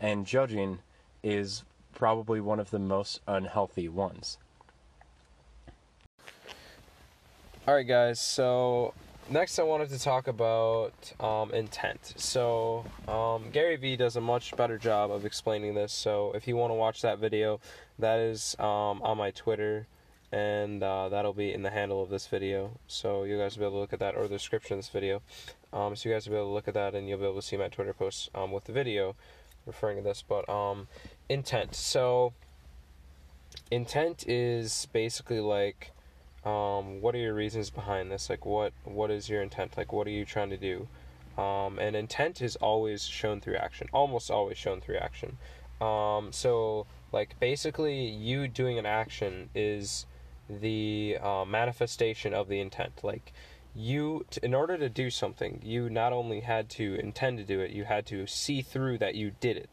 and 0.00 0.24
judging 0.24 0.78
is 1.22 1.62
probably 1.94 2.40
one 2.40 2.58
of 2.58 2.70
the 2.70 2.78
most 2.78 3.20
unhealthy 3.28 3.90
ones. 3.90 4.38
All 7.68 7.74
right, 7.74 7.86
guys. 7.86 8.18
So 8.18 8.94
next, 9.30 9.58
I 9.58 9.62
wanted 9.62 9.88
to 9.90 9.98
talk 9.98 10.28
about 10.28 11.12
um, 11.20 11.52
intent. 11.52 12.14
So 12.16 12.84
um, 13.08 13.50
Gary 13.50 13.76
Vee 13.76 13.96
does 13.96 14.16
a 14.16 14.20
much 14.20 14.56
better 14.56 14.78
job 14.78 15.10
of 15.10 15.24
explaining 15.24 15.74
this. 15.74 15.92
So 15.92 16.32
if 16.34 16.48
you 16.48 16.56
want 16.56 16.70
to 16.70 16.74
watch 16.74 17.02
that 17.02 17.18
video, 17.18 17.60
that 17.98 18.18
is 18.18 18.56
um, 18.58 19.00
on 19.02 19.16
my 19.16 19.30
Twitter 19.30 19.86
and 20.32 20.82
uh, 20.82 21.08
that'll 21.08 21.32
be 21.32 21.52
in 21.52 21.62
the 21.62 21.70
handle 21.70 22.00
of 22.00 22.08
this 22.08 22.28
video 22.28 22.70
so 22.86 23.24
you 23.24 23.36
guys 23.36 23.56
will 23.56 23.62
be 23.62 23.66
able 23.66 23.78
to 23.78 23.80
look 23.80 23.92
at 23.92 23.98
that 23.98 24.14
or 24.14 24.28
the 24.28 24.36
description 24.36 24.74
of 24.74 24.78
this 24.78 24.88
video 24.88 25.20
Um, 25.72 25.94
so 25.94 26.08
you 26.08 26.14
guys 26.14 26.26
will 26.26 26.34
be 26.34 26.38
able 26.38 26.48
to 26.48 26.54
look 26.54 26.68
at 26.68 26.74
that, 26.74 26.94
and 26.94 27.08
you'll 27.08 27.18
be 27.18 27.24
able 27.24 27.36
to 27.40 27.46
see 27.46 27.56
my 27.56 27.68
Twitter 27.68 27.92
posts 27.92 28.28
um, 28.34 28.50
with 28.52 28.64
the 28.64 28.72
video 28.72 29.14
referring 29.66 29.98
to 29.98 30.02
this. 30.02 30.22
But 30.26 30.48
um, 30.48 30.88
intent. 31.28 31.74
So 31.74 32.32
intent 33.70 34.24
is 34.26 34.88
basically 34.92 35.40
like 35.40 35.92
um, 36.44 37.00
what 37.00 37.14
are 37.14 37.18
your 37.18 37.34
reasons 37.34 37.70
behind 37.70 38.10
this? 38.10 38.30
Like 38.30 38.46
what 38.46 38.72
what 38.84 39.10
is 39.10 39.28
your 39.28 39.42
intent? 39.42 39.76
Like 39.76 39.92
what 39.92 40.06
are 40.06 40.10
you 40.10 40.24
trying 40.24 40.50
to 40.50 40.56
do? 40.56 40.88
Um, 41.40 41.78
and 41.78 41.94
intent 41.94 42.40
is 42.40 42.56
always 42.56 43.04
shown 43.04 43.40
through 43.40 43.56
action, 43.56 43.88
almost 43.92 44.30
always 44.30 44.58
shown 44.58 44.80
through 44.80 44.96
action. 44.96 45.38
Um, 45.80 46.32
so 46.32 46.86
like 47.12 47.38
basically, 47.40 48.04
you 48.04 48.48
doing 48.48 48.78
an 48.78 48.86
action 48.86 49.50
is 49.54 50.06
the 50.48 51.18
uh, 51.22 51.44
manifestation 51.46 52.34
of 52.34 52.48
the 52.48 52.60
intent. 52.60 53.00
Like 53.02 53.32
you, 53.74 54.26
t- 54.30 54.40
in 54.42 54.54
order 54.54 54.76
to 54.78 54.88
do 54.88 55.10
something, 55.10 55.60
you 55.62 55.88
not 55.90 56.12
only 56.12 56.40
had 56.40 56.68
to 56.70 56.94
intend 56.94 57.38
to 57.38 57.44
do 57.44 57.60
it, 57.60 57.70
you 57.70 57.84
had 57.84 58.06
to 58.06 58.26
see 58.26 58.62
through 58.62 58.98
that 58.98 59.14
you 59.14 59.32
did 59.40 59.56
it. 59.56 59.70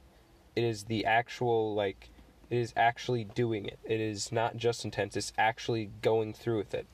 It 0.56 0.64
is 0.64 0.84
the 0.84 1.06
actual 1.06 1.74
like 1.74 2.10
it 2.50 2.58
is 2.58 2.74
actually 2.76 3.24
doing 3.24 3.66
it. 3.66 3.80
It 3.84 4.00
is 4.00 4.32
not 4.32 4.58
just 4.58 4.86
intent, 4.86 5.18
it's 5.18 5.34
actually 5.38 5.92
going 6.02 6.34
through 6.34 6.58
with 6.58 6.74
it. 6.74 6.88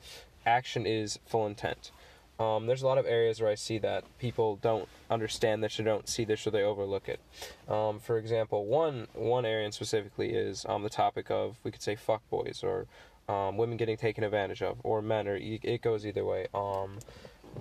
Action 0.46 0.86
is 0.86 1.18
full 1.26 1.46
intent. 1.46 1.90
Um, 2.38 2.66
there's 2.66 2.82
a 2.82 2.86
lot 2.86 2.98
of 2.98 3.06
areas 3.06 3.40
where 3.40 3.50
I 3.50 3.54
see 3.54 3.78
that 3.78 4.04
people 4.18 4.56
don't 4.56 4.88
understand 5.08 5.62
this 5.62 5.78
or 5.78 5.84
don't 5.84 6.08
see 6.08 6.24
this 6.24 6.44
or 6.46 6.50
they 6.50 6.62
overlook 6.62 7.08
it. 7.08 7.20
Um, 7.68 8.00
for 8.00 8.18
example, 8.18 8.66
one 8.66 9.06
one 9.14 9.44
area 9.44 9.70
specifically 9.70 10.30
is 10.30 10.66
um, 10.68 10.82
the 10.82 10.90
topic 10.90 11.30
of 11.30 11.58
we 11.62 11.70
could 11.70 11.82
say 11.82 11.94
fuck 11.94 12.28
boys 12.30 12.64
or 12.64 12.86
um, 13.28 13.56
women 13.56 13.76
getting 13.76 13.96
taken 13.96 14.24
advantage 14.24 14.62
of 14.62 14.78
or 14.82 15.00
men 15.00 15.28
or 15.28 15.36
it 15.36 15.80
goes 15.80 16.04
either 16.04 16.24
way. 16.24 16.48
Um, 16.52 16.98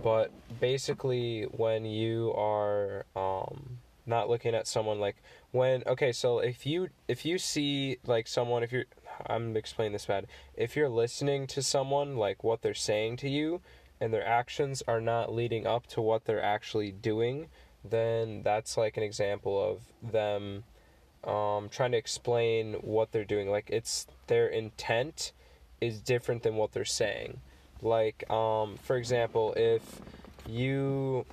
but 0.01 0.31
basically, 0.59 1.43
when 1.43 1.85
you 1.85 2.33
are 2.35 3.05
um, 3.15 3.77
not 4.05 4.29
looking 4.29 4.53
at 4.53 4.67
someone 4.67 5.00
like 5.00 5.15
when 5.51 5.83
okay 5.88 6.12
so 6.12 6.39
if 6.39 6.65
you 6.65 6.89
if 7.07 7.25
you 7.25 7.38
see 7.38 7.98
like 8.05 8.27
someone 8.27 8.63
if 8.63 8.72
you're 8.72 8.86
i'm 9.27 9.55
explaining 9.55 9.93
this 9.93 10.05
bad. 10.05 10.27
If 10.55 10.75
you're 10.75 10.89
listening 10.89 11.48
to 11.48 11.62
someone 11.62 12.17
like 12.17 12.43
what 12.43 12.62
they're 12.62 12.74
saying 12.74 13.17
to 13.17 13.29
you 13.29 13.62
and 14.01 14.13
their 14.13 14.25
actions 14.25 14.83
are 14.88 15.01
not 15.01 15.33
leading 15.33 15.65
up 15.65 15.88
to 15.88 16.01
what 16.01 16.25
they're 16.25 16.43
actually 16.43 16.91
doing 16.91 17.48
then 17.83 18.41
that's 18.43 18.77
like 18.77 18.98
an 18.98 19.03
example 19.03 19.62
of 19.62 20.12
them 20.12 20.63
um, 21.24 21.69
trying 21.69 21.91
to 21.91 21.98
explain 21.98 22.74
what 22.75 23.12
they're 23.12 23.25
doing. 23.25 23.50
Like 23.50 23.69
it's 23.69 24.07
their 24.27 24.48
intent 24.48 25.31
is 25.81 26.00
different 26.00 26.43
than 26.43 26.55
what 26.55 26.72
they're 26.72 26.86
saying. 26.86 27.39
Like 27.81 28.29
um, 28.29 28.77
for 28.81 28.98
example 28.98 29.53
if 29.57 29.81
you 30.48 31.25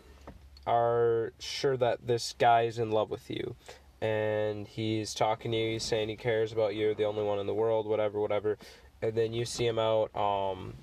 are 0.71 1.33
sure 1.41 1.77
that 1.77 2.07
this 2.07 2.37
guy 2.39 2.63
is 2.63 2.79
in 2.79 2.93
love 2.93 3.11
with 3.11 3.29
you. 3.29 3.57
And 4.01 4.69
he's 4.69 5.13
talking 5.13 5.51
to 5.51 5.57
you, 5.59 5.73
he's 5.73 5.83
saying 5.83 6.09
he 6.09 6.17
cares 6.17 6.53
about 6.53 6.77
you, 6.77 6.95
the 6.95 7.05
only 7.05 7.25
one 7.25 7.41
in 7.41 7.47
the 7.47 7.55
world, 7.55 7.87
whatever, 7.87 8.21
whatever. 8.21 8.57
And 9.03 9.15
then 9.15 9.33
you 9.33 9.45
see 9.45 9.67
him 9.67 9.81
out, 9.81 10.15
um, 10.17 10.75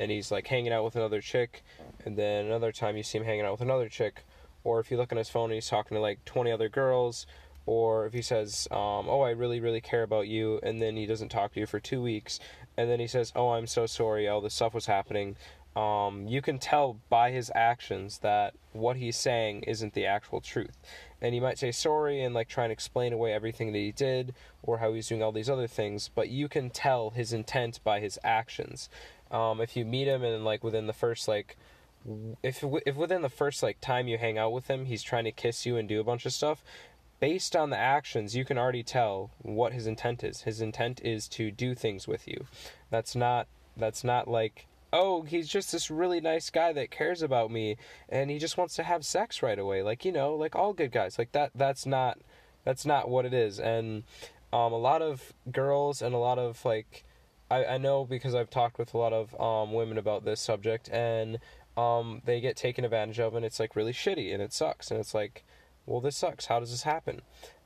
and 0.00 0.10
he's 0.10 0.32
like 0.32 0.46
hanging 0.46 0.72
out 0.72 0.82
with 0.82 0.96
another 0.96 1.20
chick, 1.20 1.62
and 2.04 2.16
then 2.16 2.46
another 2.46 2.72
time 2.72 2.96
you 2.96 3.02
see 3.02 3.18
him 3.18 3.24
hanging 3.24 3.44
out 3.44 3.52
with 3.52 3.60
another 3.60 3.88
chick, 3.88 4.24
or 4.64 4.80
if 4.80 4.90
you 4.90 4.96
look 4.96 5.12
on 5.12 5.18
his 5.18 5.28
phone 5.28 5.50
and 5.50 5.54
he's 5.54 5.68
talking 5.68 5.94
to 5.94 6.00
like 6.00 6.24
20 6.24 6.50
other 6.50 6.70
girls, 6.70 7.26
or 7.66 8.06
if 8.06 8.14
he 8.14 8.22
says, 8.22 8.66
um, 8.70 9.08
Oh, 9.08 9.20
I 9.20 9.30
really, 9.30 9.60
really 9.60 9.82
care 9.82 10.02
about 10.02 10.26
you, 10.26 10.58
and 10.62 10.80
then 10.80 10.96
he 10.96 11.06
doesn't 11.06 11.28
talk 11.28 11.52
to 11.52 11.60
you 11.60 11.66
for 11.66 11.80
two 11.80 12.00
weeks, 12.00 12.40
and 12.76 12.88
then 12.88 12.98
he 12.98 13.06
says, 13.06 13.30
Oh, 13.36 13.50
I'm 13.50 13.66
so 13.66 13.84
sorry, 13.86 14.26
all 14.26 14.40
this 14.40 14.54
stuff 14.54 14.74
was 14.74 14.86
happening, 14.86 15.36
um, 15.76 16.26
you 16.28 16.40
can 16.40 16.58
tell 16.58 16.98
by 17.08 17.30
his 17.30 17.50
actions 17.54 18.18
that 18.18 18.54
what 18.72 18.96
he's 18.96 19.16
saying 19.16 19.62
isn't 19.62 19.94
the 19.94 20.06
actual 20.06 20.40
truth. 20.40 20.76
And 21.20 21.34
he 21.34 21.40
might 21.40 21.58
say 21.58 21.72
sorry 21.72 22.22
and 22.22 22.34
like 22.34 22.48
try 22.48 22.64
and 22.64 22.72
explain 22.72 23.12
away 23.12 23.32
everything 23.32 23.72
that 23.72 23.78
he 23.78 23.92
did 23.92 24.34
or 24.62 24.78
how 24.78 24.92
he's 24.92 25.08
doing 25.08 25.22
all 25.22 25.32
these 25.32 25.50
other 25.50 25.66
things, 25.66 26.10
but 26.14 26.28
you 26.28 26.48
can 26.48 26.70
tell 26.70 27.10
his 27.10 27.32
intent 27.32 27.80
by 27.82 28.00
his 28.00 28.18
actions. 28.22 28.88
Um, 29.30 29.60
if 29.60 29.76
you 29.76 29.84
meet 29.84 30.06
him 30.06 30.22
and 30.22 30.44
like 30.44 30.62
within 30.62 30.86
the 30.86 30.92
first 30.92 31.26
like 31.26 31.56
if 32.42 32.62
if 32.84 32.96
within 32.96 33.22
the 33.22 33.28
first 33.28 33.62
like 33.62 33.80
time 33.80 34.08
you 34.08 34.18
hang 34.18 34.38
out 34.38 34.52
with 34.52 34.68
him, 34.68 34.86
he's 34.86 35.02
trying 35.02 35.24
to 35.24 35.32
kiss 35.32 35.64
you 35.64 35.76
and 35.76 35.88
do 35.88 36.00
a 36.00 36.04
bunch 36.04 36.26
of 36.26 36.32
stuff, 36.32 36.62
based 37.20 37.56
on 37.56 37.70
the 37.70 37.78
actions, 37.78 38.36
you 38.36 38.44
can 38.44 38.58
already 38.58 38.82
tell 38.82 39.30
what 39.38 39.72
his 39.72 39.86
intent 39.86 40.22
is. 40.22 40.42
His 40.42 40.60
intent 40.60 41.00
is 41.02 41.26
to 41.28 41.50
do 41.50 41.74
things 41.74 42.06
with 42.06 42.28
you. 42.28 42.46
That's 42.90 43.16
not 43.16 43.46
that's 43.76 44.04
not 44.04 44.28
like 44.28 44.66
oh, 44.94 45.22
he's 45.22 45.48
just 45.48 45.72
this 45.72 45.90
really 45.90 46.20
nice 46.20 46.48
guy 46.50 46.72
that 46.72 46.90
cares 46.90 47.20
about 47.20 47.50
me 47.50 47.76
and 48.08 48.30
he 48.30 48.38
just 48.38 48.56
wants 48.56 48.76
to 48.76 48.84
have 48.84 49.04
sex 49.04 49.42
right 49.42 49.58
away. 49.58 49.82
Like, 49.82 50.04
you 50.04 50.12
know, 50.12 50.34
like 50.36 50.54
all 50.54 50.72
good 50.72 50.92
guys. 50.92 51.18
Like 51.18 51.32
that 51.32 51.50
that's 51.54 51.84
not 51.84 52.18
that's 52.64 52.86
not 52.86 53.10
what 53.10 53.26
it 53.26 53.34
is. 53.34 53.58
And 53.58 54.04
um, 54.52 54.72
a 54.72 54.78
lot 54.78 55.02
of 55.02 55.34
girls 55.50 56.00
and 56.00 56.14
a 56.14 56.18
lot 56.18 56.38
of 56.38 56.64
like 56.64 57.04
I, 57.50 57.64
I 57.64 57.78
know 57.78 58.04
because 58.04 58.34
I've 58.36 58.50
talked 58.50 58.78
with 58.78 58.94
a 58.94 58.98
lot 58.98 59.12
of 59.12 59.38
um, 59.40 59.74
women 59.74 59.98
about 59.98 60.24
this 60.24 60.40
subject 60.40 60.88
and 60.90 61.38
um, 61.76 62.22
they 62.24 62.40
get 62.40 62.56
taken 62.56 62.84
advantage 62.84 63.18
of 63.18 63.34
and 63.34 63.44
it's 63.44 63.58
like 63.58 63.74
really 63.74 63.92
shitty 63.92 64.32
and 64.32 64.40
it 64.40 64.52
sucks 64.52 64.92
and 64.92 65.00
it's 65.00 65.12
like 65.12 65.44
well 65.86 66.00
this 66.00 66.16
sucks 66.16 66.46
how 66.46 66.60
does 66.60 66.70
this 66.70 66.84
happen 66.84 67.20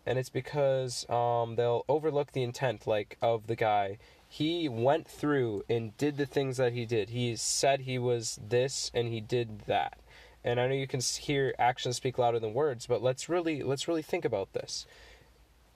and 0.06 0.18
it's 0.18 0.30
because 0.30 1.08
um, 1.10 1.56
they'll 1.56 1.84
overlook 1.88 2.32
the 2.32 2.42
intent 2.42 2.86
like 2.86 3.18
of 3.20 3.46
the 3.48 3.56
guy 3.56 3.98
he 4.28 4.68
went 4.68 5.08
through 5.08 5.64
and 5.68 5.96
did 5.96 6.18
the 6.18 6.26
things 6.26 6.58
that 6.58 6.74
he 6.74 6.84
did. 6.84 7.10
He 7.10 7.34
said 7.36 7.80
he 7.80 7.98
was 7.98 8.38
this 8.46 8.90
and 8.94 9.08
he 9.08 9.20
did 9.20 9.60
that. 9.60 9.98
And 10.44 10.60
I 10.60 10.68
know 10.68 10.74
you 10.74 10.86
can 10.86 11.00
hear 11.00 11.54
actions 11.58 11.96
speak 11.96 12.18
louder 12.18 12.38
than 12.38 12.54
words, 12.54 12.86
but 12.86 13.02
let's 13.02 13.28
really 13.28 13.62
let's 13.62 13.88
really 13.88 14.02
think 14.02 14.24
about 14.24 14.52
this. 14.52 14.86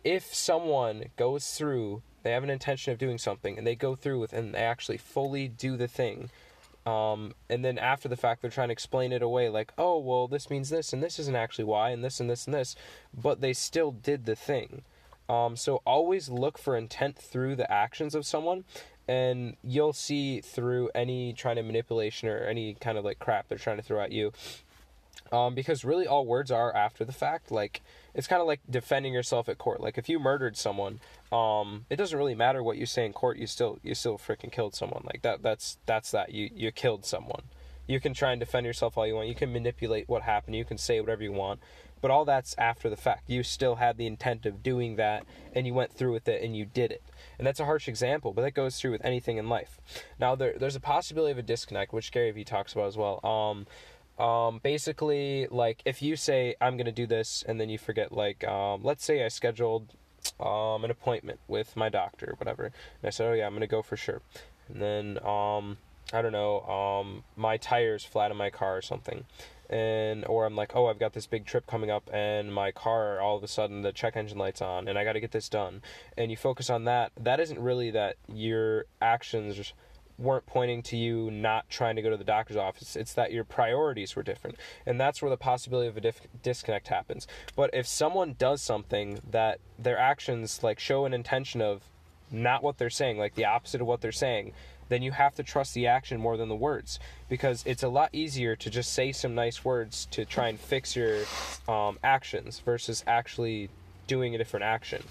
If 0.05 0.35
someone 0.35 1.07
goes 1.17 1.53
through, 1.53 2.03
they 2.23 2.33
have 2.33 2.45
an 2.45 2.51
intention 2.51 2.93
of 2.93 2.99
doing 2.99 3.19
something 3.19 3.57
and 3.57 3.67
they 3.67 3.75
go 3.75 3.95
through 3.95 4.21
with 4.21 4.33
and 4.33 4.55
they 4.55 4.59
actually 4.59 4.99
fully 4.99 5.49
do 5.49 5.77
the 5.77 5.89
thing. 5.89 6.31
Um, 6.85 7.35
and 7.49 7.65
then 7.65 7.79
after 7.79 8.09
the 8.09 8.17
fact, 8.17 8.43
they're 8.43 8.51
trying 8.51 8.69
to 8.69 8.73
explain 8.73 9.13
it 9.13 9.23
away, 9.23 9.49
like, 9.49 9.73
oh, 9.79 9.99
well, 9.99 10.27
this 10.27 10.51
means 10.51 10.69
this, 10.69 10.93
and 10.93 11.01
this 11.01 11.21
isn't 11.21 11.37
actually 11.37 11.65
why, 11.65 11.91
and 11.91 12.03
this, 12.03 12.19
and 12.19 12.29
this, 12.29 12.45
and 12.47 12.55
this, 12.55 12.75
but 13.15 13.41
they 13.41 13.53
still 13.53 13.93
did 13.93 14.27
the 14.27 14.35
thing. 14.35 14.83
Um, 15.33 15.57
so 15.57 15.81
always 15.87 16.29
look 16.29 16.59
for 16.59 16.77
intent 16.77 17.17
through 17.17 17.57
the 17.57 17.71
actions 17.73 18.15
of 18.15 18.27
someone, 18.27 18.65
and 19.09 19.57
you'll 19.65 19.95
see 19.95 20.43
through 20.43 20.91
any 20.95 21.33
trying 21.33 21.57
to 21.57 21.63
manipulation 21.63 22.29
or 22.29 22.41
any 22.41 22.75
kind 22.75 22.99
of 22.99 23.05
like 23.07 23.19
crap 23.19 23.49
they're 23.49 23.57
trying 23.57 23.79
to 23.79 23.83
throw 23.83 24.03
at 24.03 24.13
you. 24.13 24.33
Um, 25.33 25.55
because 25.55 25.87
really 25.87 26.07
all 26.07 26.27
words 26.27 26.51
are 26.51 26.77
after 26.77 27.07
the 27.07 27.13
fact. 27.13 27.51
Like 27.51 27.81
it's 28.15 28.27
kind 28.27 28.43
of 28.43 28.47
like 28.47 28.61
defending 28.69 29.15
yourself 29.15 29.49
at 29.49 29.57
court. 29.57 29.81
Like 29.81 29.97
if 29.97 30.07
you 30.07 30.19
murdered 30.19 30.59
someone, 30.59 31.01
um, 31.33 31.87
it 31.89 31.97
doesn't 31.97 32.19
really 32.19 32.35
matter 32.35 32.63
what 32.63 32.77
you 32.77 32.85
say 32.85 33.07
in 33.07 33.15
court. 33.15 33.39
You 33.39 33.47
still 33.47 33.79
you 33.83 33.95
still 33.95 34.19
freaking 34.19 34.53
killed 34.53 34.75
someone. 34.75 35.03
Like 35.07 35.23
that 35.23 35.43
that's 35.43 35.79
that's 35.87 36.11
that 36.11 36.33
you 36.33 36.51
you 36.55 36.73
killed 36.73 37.07
someone. 37.07 37.45
You 37.87 38.01
can 38.01 38.13
try 38.13 38.33
and 38.33 38.39
defend 38.39 38.67
yourself 38.67 38.99
all 38.99 39.07
you 39.07 39.15
want. 39.15 39.29
You 39.29 39.35
can 39.35 39.51
manipulate 39.51 40.11
what 40.11 40.23
happened. 40.23 40.57
You 40.57 40.67
can 40.67 40.77
say 40.77 41.01
whatever 41.01 41.23
you 41.23 41.33
want 41.33 41.61
but 42.03 42.11
all 42.11 42.27
that's 42.27 42.55
after 42.59 42.91
the 42.91 42.97
fact. 42.97 43.31
You 43.31 43.43
still 43.43 43.77
had 43.77 43.97
the 43.97 44.07
intent 44.07 44.45
of 44.45 44.63
doing 44.63 44.97
that, 44.97 45.25
and 45.55 45.67
you 45.67 45.73
went 45.73 45.93
through 45.93 46.13
with 46.13 46.29
it, 46.29 46.43
and 46.43 46.55
you 46.55 46.67
did 46.67 46.91
it. 46.91 47.03
And 47.39 47.47
that's 47.47 47.61
a 47.61 47.65
harsh 47.65 47.89
example, 47.89 48.33
but 48.33 48.43
that 48.43 48.51
goes 48.51 48.77
through 48.77 48.91
with 48.91 49.05
anything 49.05 49.39
in 49.39 49.49
life. 49.49 49.81
Now, 50.19 50.35
there, 50.35 50.59
there's 50.59 50.77
a 50.77 50.81
possibility 50.81 51.33
of 51.33 51.39
a 51.39 51.43
disconnect, 51.43 51.95
which 51.95 52.13
Gary 52.13 52.33
Vee 52.33 52.45
talks 52.45 52.75
about 52.75 52.89
as 52.89 52.97
well. 52.99 53.25
Um, 53.25 53.67
um, 54.23 54.61
basically, 54.63 55.47
like 55.51 55.81
if 55.87 56.03
you 56.03 56.17
say 56.17 56.55
I'm 56.61 56.77
gonna 56.77 56.93
do 56.93 57.07
this, 57.07 57.43
and 57.47 57.61
then 57.61 57.71
you 57.71 57.79
forget, 57.79 58.13
like, 58.13 58.47
um, 58.47 58.83
let's 58.83 59.05
say 59.05 59.25
I 59.25 59.29
scheduled 59.29 59.95
um, 60.39 60.85
an 60.85 60.91
appointment 60.91 61.41
with 61.49 61.77
my 61.77 61.89
doctor, 61.89 62.33
or 62.33 62.35
whatever, 62.35 62.65
and 62.65 62.75
I 63.05 63.11
said, 63.11 63.31
oh 63.31 63.33
yeah, 63.33 63.47
I'm 63.47 63.55
gonna 63.55 63.67
go 63.67 63.81
for 63.81 63.97
sure, 63.97 64.21
and 64.69 64.83
then 64.83 65.19
um, 65.25 65.79
I 66.13 66.21
don't 66.21 66.33
know, 66.33 66.61
um, 66.63 67.25
my 67.37 67.57
tires 67.57 68.05
flat 68.05 68.31
in 68.31 68.37
my 68.37 68.51
car 68.51 68.77
or 68.77 68.83
something, 68.83 69.25
and 69.73 70.27
or 70.27 70.45
I'm 70.45 70.55
like, 70.55 70.77
oh, 70.77 70.87
I've 70.87 70.99
got 70.99 71.15
this 71.15 71.27
big 71.27 71.47
trip 71.47 71.67
coming 71.67 71.91
up, 71.91 72.09
and 72.13 72.53
my 72.53 72.71
car 72.71 73.21
all 73.21 73.37
of 73.37 73.43
a 73.43 73.49
sudden 73.49 73.81
the 73.81 73.91
check 73.91 74.17
engine 74.17 74.39
light's 74.39 74.61
on, 74.61 74.87
and 74.87 74.99
I 74.99 75.05
got 75.05 75.15
to 75.15 75.21
get 75.21 75.33
this 75.33 75.49
done, 75.49 75.83
and 76.17 76.31
you 76.31 76.37
focus 76.37 76.69
on 76.69 76.85
that. 76.85 77.13
That 77.19 77.41
isn't 77.41 77.59
really 77.59 77.91
that 77.93 78.17
your 78.29 78.85
actions 79.01 79.73
weren't 80.19 80.45
pointing 80.45 80.83
to 80.83 80.97
you 80.97 81.31
not 81.31 81.69
trying 81.71 81.97
to 81.97 82.03
go 82.03 82.11
to 82.11 82.19
the 82.19 82.25
doctor's 82.25 82.57
office. 82.57 82.97
It's 82.97 83.15
that 83.15 83.33
your 83.33 83.45
priorities 83.45 84.15
were 84.15 84.23
different, 84.23 84.59
and 84.85 85.01
that's 85.01 85.23
where 85.23 85.31
the 85.31 85.39
possibility 85.39 85.89
of 85.89 85.97
a 85.97 86.03
dif- 86.03 86.29
disconnect 86.43 86.89
happens. 86.89 87.27
But 87.57 87.71
if 87.73 87.87
someone 87.87 88.37
does 88.39 88.61
something 88.61 89.21
that 89.31 89.59
their 89.79 89.99
actions 89.99 90.63
like 90.63 90.79
show 90.79 91.07
an 91.07 91.15
intention 91.15 91.63
of 91.63 91.83
not 92.31 92.63
what 92.63 92.77
they're 92.77 92.91
saying, 92.91 93.19
like 93.19 93.35
the 93.35 93.47
opposite 93.47 93.81
of 93.81 93.87
what 93.87 94.03
they're 94.03 94.13
saying, 94.13 94.53
then 94.89 95.03
you 95.03 95.13
have 95.13 95.35
to 95.35 95.43
trust 95.43 95.75
the 95.75 95.87
action 95.87 96.21
more 96.21 96.37
than 96.37 96.49
the 96.49 96.57
words 96.57 96.99
because 97.29 97.63
it's 97.67 97.83
a 97.83 97.89
lot 97.89 98.11
easier 98.13 98.57
to 98.57 98.71
just 98.71 98.93
say 98.93 99.13
some 99.13 99.35
nice 99.35 99.65
words 99.65 100.07
to 100.11 100.25
try 100.25 100.49
and 100.49 100.61
fix 100.61 100.95
your 100.95 101.25
um, 101.69 101.99
actions 102.03 102.61
versus 102.61 103.03
actually 103.07 103.69
doing 104.07 104.35
a 104.35 104.39
different 104.39 104.65
action. 104.65 105.03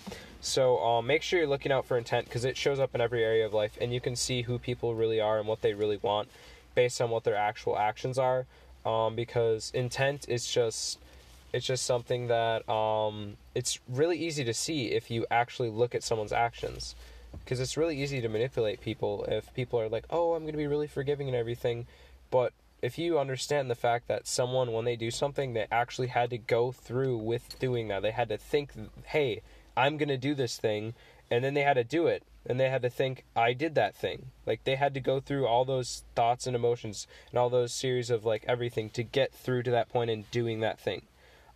So 0.42 0.80
um, 0.80 1.08
make 1.08 1.22
sure 1.22 1.40
you're 1.40 1.48
looking 1.48 1.72
out 1.72 1.86
for 1.86 1.98
intent 1.98 2.26
because 2.26 2.46
it 2.46 2.58
shows 2.58 2.80
up 2.80 2.94
in 2.96 3.02
every 3.02 3.24
area 3.24 3.46
of 3.46 3.54
life, 3.54 3.78
and 3.80 3.94
you 3.94 4.02
can 4.02 4.16
see 4.16 4.42
who 4.44 4.60
people 4.60 4.96
really 4.96 5.20
are 5.20 5.40
and 5.40 5.48
what 5.48 5.62
they 5.62 5.74
really 5.74 5.98
want 6.02 6.30
based 6.76 7.02
on 7.02 7.10
what 7.10 7.24
their 7.24 7.36
actual 7.36 7.78
actions 7.78 8.18
are. 8.18 8.46
um, 8.86 9.16
because 9.16 9.72
intent 9.74 10.28
is 10.28 10.48
just 10.48 11.00
it's 11.54 11.66
just 11.66 11.86
something 11.86 12.28
that 12.28 12.68
um, 12.70 13.36
it's 13.54 13.80
really 13.90 14.18
easy 14.18 14.44
to 14.46 14.54
see 14.54 14.86
if 14.88 15.12
you 15.12 15.26
actually 15.30 15.70
look 15.70 15.94
at 15.94 16.02
someone's 16.04 16.32
actions 16.32 16.96
because 17.40 17.60
it's 17.60 17.78
really 17.78 18.02
easy 18.02 18.22
to 18.22 18.30
manipulate 18.30 18.82
people 18.82 19.26
if 19.28 19.54
people 19.54 19.80
are 19.80 19.90
like 19.90 20.06
oh 20.10 20.34
i'm 20.34 20.44
going 20.44 20.54
to 20.54 20.58
be 20.58 20.68
really 20.68 20.88
forgiving 20.88 21.28
and 21.28 21.36
everything 21.36 21.86
but 22.30 22.54
if 22.82 22.98
you 22.98 23.20
understand 23.20 23.70
the 23.70 23.76
fact 23.76 24.08
that 24.08 24.28
someone 24.28 24.72
when 24.72 24.86
they 24.86 24.96
do 24.96 25.12
something 25.12 25.54
they 25.54 25.68
actually 25.72 26.08
had 26.08 26.30
to 26.30 26.38
go 26.38 26.72
through 26.72 27.18
with 27.18 27.60
doing 27.60 27.88
that. 27.88 28.02
They 28.02 28.12
had 28.12 28.30
to 28.30 28.38
think 28.38 28.72
hey 29.06 29.42
i'm 29.78 29.98
going 29.98 30.10
to 30.10 30.18
do 30.18 30.36
this 30.36 30.58
thing 30.58 30.94
and 31.30 31.44
then 31.44 31.54
they 31.54 31.62
had 31.62 31.76
to 31.76 31.84
do 31.84 32.08
it 32.08 32.24
and 32.46 32.60
they 32.60 32.70
had 32.70 32.82
to 32.82 32.90
think 32.90 33.24
i 33.36 33.54
did 33.54 33.76
that 33.76 33.96
thing. 33.96 34.28
Like 34.46 34.64
they 34.64 34.76
had 34.76 34.94
to 34.96 35.00
go 35.00 35.20
through 35.20 35.46
all 35.46 35.64
those 35.64 36.04
thoughts 36.16 36.48
and 36.48 36.56
emotions 36.56 37.08
and 37.30 37.40
all 37.40 37.50
those 37.50 37.74
series 37.74 38.10
of 38.10 38.26
like 38.26 38.44
everything 38.48 38.90
to 38.92 39.04
get 39.04 39.32
through 39.32 39.64
to 39.64 39.72
that 39.72 39.90
point 39.90 40.10
in 40.10 40.26
doing 40.32 40.60
that 40.62 40.80
thing. 40.80 41.04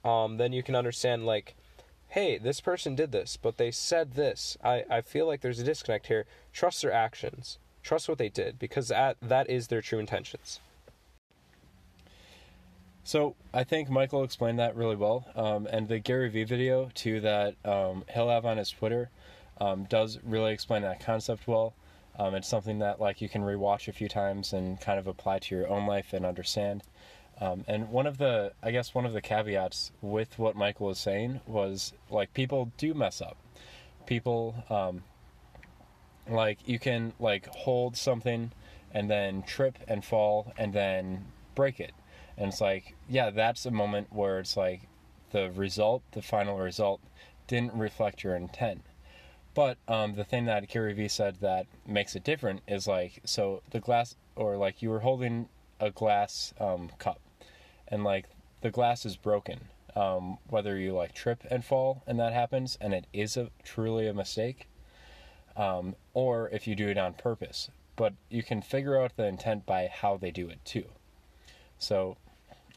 Um, 0.04 0.38
then 0.38 0.54
you 0.54 0.62
can 0.62 0.76
understand 0.76 1.26
like 1.26 1.56
hey 2.16 2.38
this 2.38 2.62
person 2.62 2.96
did 2.96 3.12
this 3.12 3.38
but 3.38 3.58
they 3.58 3.70
said 3.70 4.14
this 4.14 4.58
i, 4.64 4.84
I 4.90 5.02
feel 5.02 5.28
like 5.28 5.42
there's 5.42 5.60
a 5.60 5.66
disconnect 5.66 6.08
here 6.08 6.26
trust 6.54 6.82
their 6.82 6.94
actions 6.94 7.60
trust 7.84 8.08
what 8.10 8.18
they 8.18 8.30
did 8.30 8.58
because 8.58 8.88
that, 8.88 9.18
that 9.22 9.50
is 9.50 9.68
their 9.68 9.82
true 9.82 10.00
intentions 10.00 10.60
So 13.08 13.36
I 13.54 13.64
think 13.64 13.88
Michael 13.88 14.24
explained 14.24 14.58
that 14.58 14.76
really 14.76 14.96
well, 14.96 15.28
um, 15.36 15.68
and 15.70 15.88
the 15.88 16.00
Gary 16.00 16.28
Vee 16.28 16.44
video 16.44 16.90
too 16.96 17.20
that 17.20 17.54
um, 17.64 18.04
he'll 18.12 18.30
have 18.30 18.48
on 18.48 18.58
his 18.58 18.72
Twitter 18.72 19.12
um, 19.62 19.84
does 19.84 20.18
really 20.24 20.52
explain 20.52 20.82
that 20.82 21.06
concept 21.06 21.48
well. 21.48 21.76
Um, 22.18 22.34
it's 22.34 22.48
something 22.48 22.80
that 22.80 23.00
like 23.00 23.22
you 23.22 23.30
can 23.30 23.44
rewatch 23.44 23.88
a 23.88 23.92
few 23.94 24.10
times 24.10 24.54
and 24.54 24.82
kind 24.82 24.98
of 24.98 25.06
apply 25.06 25.38
to 25.38 25.56
your 25.56 25.68
own 25.70 25.86
life 25.86 26.14
and 26.14 26.26
understand. 26.26 26.82
Um, 27.42 27.66
and 27.68 27.90
one 27.90 28.08
of 28.08 28.18
the, 28.18 28.54
I 28.64 28.72
guess, 28.72 28.96
one 28.96 29.06
of 29.06 29.14
the 29.14 29.22
caveats 29.22 29.92
with 30.02 30.40
what 30.40 30.56
Michael 30.56 30.88
was 30.88 31.00
saying 31.00 31.42
was 31.46 31.94
like 32.10 32.34
people 32.34 32.72
do 32.78 32.94
mess 32.94 33.22
up. 33.22 33.38
People, 34.06 34.64
um, 34.70 35.04
like 36.30 36.60
you 36.68 36.80
can 36.80 37.14
like 37.20 37.48
hold 37.48 37.98
something 37.98 38.52
and 38.92 39.10
then 39.10 39.44
trip 39.44 39.78
and 39.88 40.06
fall 40.06 40.54
and 40.58 40.74
then 40.74 41.26
break 41.56 41.80
it 41.80 41.92
and 42.38 42.50
it's 42.50 42.62
like, 42.62 42.96
yeah, 43.08 43.30
that's 43.30 43.66
a 43.66 43.72
moment 43.72 44.12
where 44.12 44.40
it's 44.40 44.58
like 44.58 44.82
the 45.32 45.50
result, 45.52 46.04
the 46.12 46.22
final 46.22 46.58
result, 46.58 47.02
didn't 47.48 47.74
reflect 47.74 48.24
your 48.24 48.36
intent. 48.36 48.84
But 49.54 49.78
um, 49.88 50.16
the 50.16 50.26
thing 50.26 50.46
that 50.46 50.68
Gary 50.68 50.94
Vee 50.94 51.08
said 51.08 51.38
that 51.40 51.68
makes 51.88 52.16
it 52.16 52.24
different 52.24 52.62
is 52.68 52.88
like, 52.88 53.22
so 53.24 53.62
the 53.72 53.80
glass, 53.80 54.16
or 54.36 54.58
like 54.58 54.82
you 54.82 54.90
were 54.90 55.00
holding 55.00 55.48
a 55.80 55.92
glass 55.92 56.54
um, 56.60 56.90
cup, 57.00 57.22
and 57.88 58.04
like 58.04 58.26
the 58.62 58.72
glass 58.72 59.06
is 59.06 59.18
broken. 59.18 59.68
Um, 59.96 60.40
whether 60.50 60.78
you 60.78 60.92
like 60.94 61.14
trip 61.14 61.46
and 61.50 61.64
fall 61.64 62.04
and 62.06 62.20
that 62.20 62.34
happens, 62.34 62.78
and 62.82 62.94
it 62.94 63.08
is 63.14 63.38
a 63.38 63.50
truly 63.64 64.08
a 64.08 64.14
mistake, 64.14 64.68
um, 65.56 65.96
or 66.14 66.50
if 66.50 66.68
you 66.68 66.76
do 66.76 66.90
it 66.90 66.98
on 66.98 67.14
purpose. 67.14 67.70
But 67.96 68.14
you 68.30 68.44
can 68.44 68.62
figure 68.62 69.00
out 69.00 69.16
the 69.16 69.26
intent 69.26 69.66
by 69.66 69.88
how 69.88 70.18
they 70.18 70.32
do 70.32 70.50
it 70.50 70.60
too. 70.66 70.86
So 71.80 72.18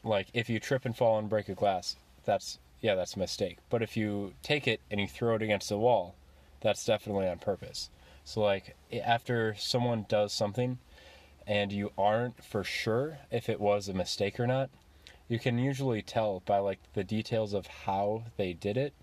like 0.03 0.27
if 0.33 0.49
you 0.49 0.59
trip 0.59 0.85
and 0.85 0.95
fall 0.95 1.19
and 1.19 1.29
break 1.29 1.49
a 1.49 1.55
glass, 1.55 1.97
that's 2.23 2.59
yeah, 2.81 2.95
that's 2.95 3.15
a 3.15 3.19
mistake. 3.19 3.57
But 3.69 3.81
if 3.81 3.97
you 3.97 4.33
take 4.41 4.67
it 4.67 4.79
and 4.89 5.01
you 5.01 5.07
throw 5.07 5.35
it 5.35 5.41
against 5.41 5.69
the 5.69 5.77
wall, 5.77 6.15
that's 6.61 6.85
definitely 6.85 7.27
on 7.27 7.39
purpose. 7.39 7.89
So 8.23 8.41
like 8.41 8.75
after 9.03 9.55
someone 9.55 10.05
does 10.07 10.31
something 10.31 10.77
and 11.45 11.71
you 11.71 11.91
aren't 11.97 12.43
for 12.43 12.63
sure 12.63 13.19
if 13.31 13.49
it 13.49 13.59
was 13.59 13.89
a 13.89 13.93
mistake 13.93 14.39
or 14.39 14.47
not, 14.47 14.69
you 15.29 15.39
can 15.39 15.57
usually 15.57 16.01
tell 16.01 16.41
by 16.45 16.57
like 16.57 16.79
the 16.93 17.03
details 17.03 17.53
of 17.53 17.67
how 17.67 18.23
they 18.35 18.51
did 18.51 18.75
it 18.75 18.93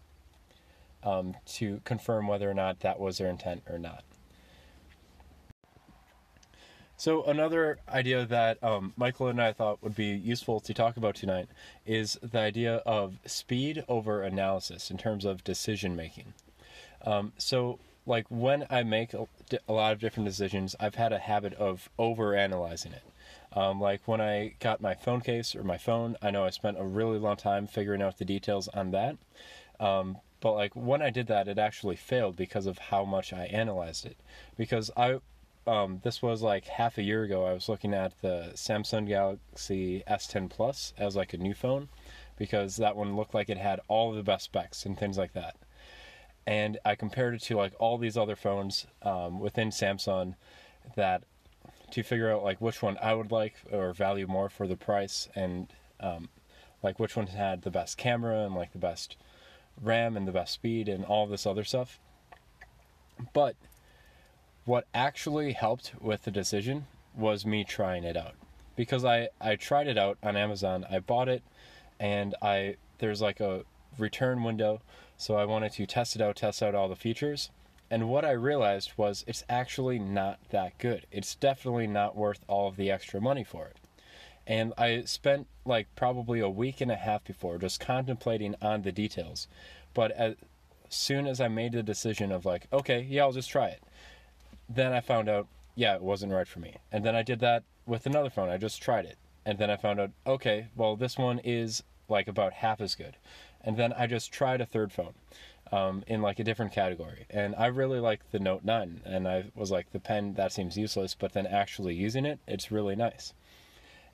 um, 1.03 1.37
to 1.47 1.81
confirm 1.85 2.27
whether 2.27 2.51
or 2.51 2.55
not 2.55 2.81
that 2.81 2.99
was 2.99 3.17
their 3.17 3.29
intent 3.29 3.63
or 3.71 3.79
not. 3.79 4.05
So 6.99 7.25
another 7.25 7.79
idea 7.89 8.25
that 8.25 8.63
um, 8.65 8.95
Michael 8.97 9.29
and 9.29 9.41
I 9.41 9.53
thought 9.53 9.83
would 9.83 9.95
be 9.95 10.07
useful 10.07 10.61
to 10.61 10.73
talk 10.73 10.97
about 10.97 11.15
tonight 11.15 11.49
is 11.85 12.19
the 12.23 12.39
idea 12.39 12.77
of 12.87 13.19
speed 13.27 13.85
over 13.87 14.23
analysis 14.23 14.91
in 14.91 14.97
terms 14.97 15.25
of 15.27 15.45
decision 15.45 15.95
making. 15.95 16.33
Um, 17.05 17.33
so, 17.37 17.79
like 18.07 18.27
when 18.31 18.67
I 18.71 18.83
make 18.83 19.13
a, 19.13 19.27
a, 19.69 19.73
lot 19.73 19.93
of 19.93 20.01
different 20.01 20.27
decisions, 20.27 20.75
I've 20.81 20.95
had 20.95 21.13
a 21.13 21.19
habit 21.19 21.53
of 21.55 21.91
over 21.99 22.35
analyzing 22.35 22.93
it. 22.93 23.03
Um, 23.57 23.81
like 23.81 24.07
when 24.07 24.21
I 24.21 24.55
got 24.61 24.83
my 24.83 24.95
phone 24.95 25.23
case 25.23 25.57
or 25.57 25.65
my 25.65 25.79
phone, 25.79 26.17
I 26.21 26.31
know 26.31 26.45
I 26.45 26.51
spent 26.51 26.79
a 26.79 26.85
really 26.85 27.19
long 27.19 27.37
time 27.37 27.67
figuring 27.67 28.03
out 28.03 28.19
the 28.19 28.25
details 28.27 28.69
on 28.69 28.91
that. 28.91 29.17
Um, 29.81 30.19
but 30.41 30.53
like 30.53 30.77
when 30.77 31.01
I 31.01 31.09
did 31.09 31.27
that, 31.29 31.49
it 31.49 31.59
actually 31.59 31.97
failed 31.97 32.37
because 32.37 32.67
of 32.67 32.77
how 32.77 33.07
much 33.07 33.33
I 33.33 33.47
analyzed 33.47 34.05
it. 34.05 34.19
Because 34.59 34.91
I 34.95 35.21
um, 35.67 36.01
this 36.05 36.23
was 36.23 36.43
like 36.43 36.67
half 36.67 36.99
a 36.99 37.03
year 37.03 37.25
ago. 37.25 37.47
I 37.47 37.55
was 37.55 37.69
looking 37.69 37.95
at 37.95 38.13
the 38.21 38.53
Samsung 38.55 39.09
Galaxy 39.09 40.05
S10 40.07 40.51
Plus 40.51 40.93
as 40.99 41.17
like 41.17 41.33
a 41.33 41.39
new 41.39 41.55
phone 41.55 41.89
because 42.39 42.77
that 42.77 42.95
one 42.95 43.17
looked 43.17 43.35
like 43.35 43.49
it 43.49 43.57
had 43.57 43.81
all 43.89 44.13
the 44.13 44.23
best 44.23 44.45
specs 44.45 44.85
and 44.85 44.99
things 44.99 45.17
like 45.17 45.33
that. 45.33 45.57
And 46.47 46.79
I 46.85 46.95
compared 46.95 47.35
it 47.35 47.43
to 47.45 47.57
like 47.57 47.73
all 47.81 47.99
these 47.99 48.19
other 48.19 48.37
phones 48.37 48.87
um, 49.03 49.41
within 49.41 49.71
Samsung 49.71 50.35
that 50.95 51.25
to 51.91 52.03
figure 52.03 52.31
out 52.31 52.43
like 52.43 52.61
which 52.61 52.83
one 52.83 52.99
I 53.01 53.15
would 53.15 53.31
like 53.31 53.55
or 53.71 53.93
value 53.93 54.27
more 54.27 54.49
for 54.49 54.67
the 54.67 54.77
price 54.77 55.29
and 55.35 55.69
um, 56.01 56.29
like 56.83 56.99
which 56.99 57.17
one 57.17 57.29
had 57.29 57.63
the 57.63 57.71
best 57.71 57.97
camera 57.97 58.45
and 58.45 58.55
like 58.55 58.73
the 58.73 58.79
best 58.79 59.17
RAM 59.81 60.17
and 60.17 60.27
the 60.27 60.33
best 60.33 60.55
speed 60.55 60.89
and 60.89 61.05
all 61.05 61.27
this 61.27 61.47
other 61.47 61.65
stuff. 61.65 61.99
But 63.33 63.57
what 64.65 64.87
actually 64.95 65.53
helped 65.53 65.93
with 66.01 66.25
the 66.25 66.31
decision 66.31 66.87
was 67.17 67.47
me 67.47 67.65
trying 67.65 68.05
it 68.05 68.17
out 68.17 68.35
because 68.75 69.05
I, 69.05 69.29
I 69.41 69.57
tried 69.57 69.87
it 69.87 69.97
out 69.97 70.19
on 70.23 70.37
Amazon. 70.37 70.85
I 70.91 70.99
bought 70.99 71.29
it 71.29 71.43
and 71.99 72.35
I 72.43 72.77
there's 72.99 73.23
like 73.23 73.41
a 73.41 73.65
return 73.99 74.43
window, 74.43 74.81
so 75.17 75.37
I 75.37 75.45
wanted 75.45 75.73
to 75.73 75.87
test 75.87 76.17
it 76.17 76.23
out, 76.23 76.37
test 76.37 76.63
out 76.63 76.75
all 76.75 76.89
the 76.89 76.97
features. 76.97 77.51
And 77.91 78.09
what 78.09 78.25
I 78.25 78.33
realized 78.33 78.93
was 78.97 79.25
it's 79.27 79.45
actually 79.49 79.99
not 79.99 80.39
that 80.51 80.77
good. 80.79 81.07
It's 81.13 81.35
definitely 81.35 81.87
not 81.87 82.17
worth 82.17 82.41
all 82.49 82.69
of 82.69 82.77
the 82.77 82.91
extra 82.91 83.21
money 83.21 83.45
for 83.45 83.67
it. 83.67 83.77
And 84.47 84.73
I 84.79 85.03
spent 85.03 85.47
like 85.65 85.87
probably 85.97 86.41
a 86.41 86.49
week 86.49 86.81
and 86.81 86.91
a 86.91 86.97
half 86.97 87.25
before 87.25 87.59
just 87.59 87.81
contemplating 87.81 88.55
on 88.61 88.83
the 88.83 88.93
details. 88.93 89.49
But 89.95 90.13
as 90.13 90.35
soon 90.89 91.27
as 91.27 91.41
I 91.41 91.49
made 91.49 91.73
the 91.73 91.83
decision 91.83 92.33
of 92.33 92.45
like, 92.45 92.67
okay, 92.73 93.07
yeah, 93.09 93.23
I'll 93.23 93.33
just 93.33 93.51
try 93.51 93.69
it 93.69 93.83
then 94.69 94.93
I 94.93 95.01
found 95.01 95.29
out, 95.29 95.47
yeah, 95.75 95.95
it 95.95 96.03
wasn't 96.03 96.33
right 96.33 96.49
for 96.49 96.61
me. 96.61 96.77
And 96.91 97.05
then 97.05 97.15
I 97.15 97.23
did 97.23 97.41
that 97.41 97.65
with 97.87 98.07
another 98.07 98.31
phone. 98.31 98.49
I 98.49 98.57
just 98.57 98.83
tried 98.83 99.05
it. 99.05 99.17
And 99.45 99.59
then 99.59 99.71
I 99.71 99.77
found 99.77 100.01
out, 100.01 100.11
okay, 100.27 100.69
well, 100.75 100.97
this 100.97 101.17
one 101.17 101.41
is 101.45 101.83
like 102.09 102.29
about 102.29 102.55
half 102.55 102.81
as 102.81 102.95
good. 102.95 103.17
And 103.63 103.77
then 103.77 103.93
I 103.93 104.07
just 104.07 104.33
tried 104.33 104.61
a 104.61 104.67
third 104.67 104.93
phone 104.93 105.15
um, 105.73 106.05
in 106.07 106.23
like 106.23 106.39
a 106.39 106.45
different 106.45 106.73
category. 106.73 107.27
And 107.31 107.55
I 107.57 107.67
really 107.67 108.01
like 108.01 108.31
the 108.31 108.39
Note 108.39 108.65
9. 108.65 109.03
And 109.05 109.27
I 109.27 109.45
was 109.55 109.71
like, 109.71 109.91
the 109.91 110.01
pen, 110.01 110.35
that 110.35 110.53
seems 110.53 110.77
useless. 110.77 111.15
But 111.15 111.33
then 111.33 111.47
actually 111.47 111.95
using 111.95 112.25
it, 112.25 112.39
it's 112.47 112.71
really 112.71 112.97
nice. 112.97 113.35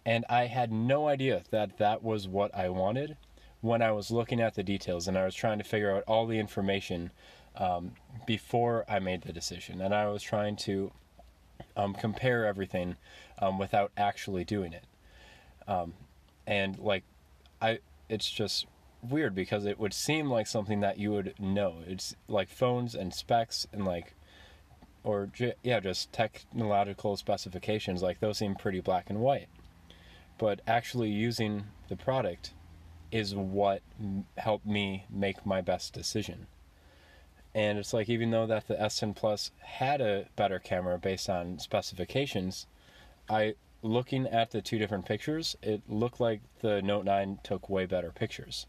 And 0.04 0.24
I 0.28 0.46
had 0.46 0.72
no 0.72 1.08
idea 1.08 1.42
that 1.50 1.78
that 1.78 2.02
was 2.02 2.26
what 2.26 2.54
I 2.54 2.68
wanted 2.68 3.16
when 3.60 3.80
I 3.80 3.92
was 3.92 4.10
looking 4.10 4.40
at 4.40 4.54
the 4.54 4.64
details 4.64 5.06
and 5.06 5.16
I 5.16 5.24
was 5.24 5.34
trying 5.34 5.58
to 5.58 5.64
figure 5.64 5.94
out 5.94 6.02
all 6.08 6.26
the 6.26 6.38
information 6.38 7.12
um, 7.56 7.92
before 8.26 8.84
I 8.88 8.98
made 8.98 9.22
the 9.22 9.32
decision, 9.32 9.80
and 9.80 9.94
I 9.94 10.08
was 10.08 10.22
trying 10.22 10.56
to 10.56 10.90
um, 11.76 11.94
compare 11.94 12.46
everything 12.46 12.96
um, 13.38 13.58
without 13.58 13.92
actually 13.96 14.44
doing 14.44 14.72
it. 14.72 14.84
Um, 15.68 15.94
and 16.46 16.78
like, 16.78 17.04
I, 17.60 17.78
it's 18.08 18.30
just 18.30 18.66
weird 19.02 19.34
because 19.34 19.66
it 19.66 19.78
would 19.78 19.92
seem 19.92 20.30
like 20.30 20.46
something 20.46 20.80
that 20.80 20.98
you 20.98 21.10
would 21.10 21.34
know. 21.38 21.76
It's 21.86 22.14
like 22.28 22.48
phones 22.48 22.94
and 22.94 23.12
specs 23.12 23.66
and 23.72 23.84
like, 23.84 24.14
or 25.04 25.30
yeah, 25.62 25.80
just 25.80 26.12
technological 26.12 27.16
specifications. 27.16 28.02
Like 28.02 28.20
those 28.20 28.38
seem 28.38 28.54
pretty 28.54 28.80
black 28.80 29.10
and 29.10 29.20
white, 29.20 29.48
but 30.38 30.60
actually 30.66 31.10
using 31.10 31.64
the 31.88 31.96
product 31.96 32.52
is 33.10 33.34
what 33.34 33.82
helped 34.38 34.66
me 34.66 35.04
make 35.10 35.44
my 35.44 35.60
best 35.60 35.92
decision. 35.92 36.46
And 37.54 37.78
it's 37.78 37.92
like 37.92 38.08
even 38.08 38.30
though 38.30 38.46
that 38.46 38.66
the 38.66 38.74
S10 38.76 39.14
Plus 39.14 39.50
had 39.58 40.00
a 40.00 40.26
better 40.36 40.58
camera 40.58 40.98
based 40.98 41.28
on 41.28 41.58
specifications, 41.58 42.66
I 43.28 43.54
looking 43.82 44.26
at 44.26 44.52
the 44.52 44.62
two 44.62 44.78
different 44.78 45.04
pictures, 45.04 45.56
it 45.62 45.82
looked 45.88 46.20
like 46.20 46.40
the 46.60 46.80
Note 46.80 47.04
9 47.04 47.40
took 47.42 47.68
way 47.68 47.84
better 47.84 48.12
pictures. 48.12 48.66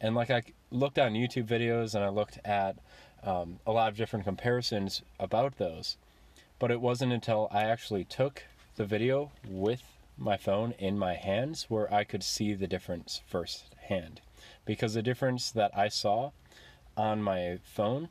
And 0.00 0.14
like 0.14 0.30
I 0.30 0.42
looked 0.70 0.98
on 0.98 1.12
YouTube 1.12 1.46
videos 1.46 1.94
and 1.94 2.04
I 2.04 2.08
looked 2.08 2.38
at 2.44 2.76
um, 3.22 3.58
a 3.66 3.72
lot 3.72 3.88
of 3.88 3.96
different 3.96 4.24
comparisons 4.24 5.02
about 5.18 5.58
those, 5.58 5.96
but 6.58 6.70
it 6.70 6.80
wasn't 6.80 7.12
until 7.12 7.48
I 7.50 7.64
actually 7.64 8.04
took 8.04 8.44
the 8.76 8.84
video 8.84 9.32
with 9.48 9.82
my 10.16 10.36
phone 10.36 10.74
in 10.78 10.98
my 10.98 11.14
hands 11.14 11.66
where 11.68 11.92
I 11.92 12.04
could 12.04 12.22
see 12.22 12.54
the 12.54 12.66
difference 12.66 13.22
firsthand. 13.26 14.20
Because 14.64 14.94
the 14.94 15.02
difference 15.02 15.50
that 15.50 15.76
I 15.76 15.88
saw 15.88 16.30
on 16.96 17.22
my 17.22 17.58
phone 17.62 18.08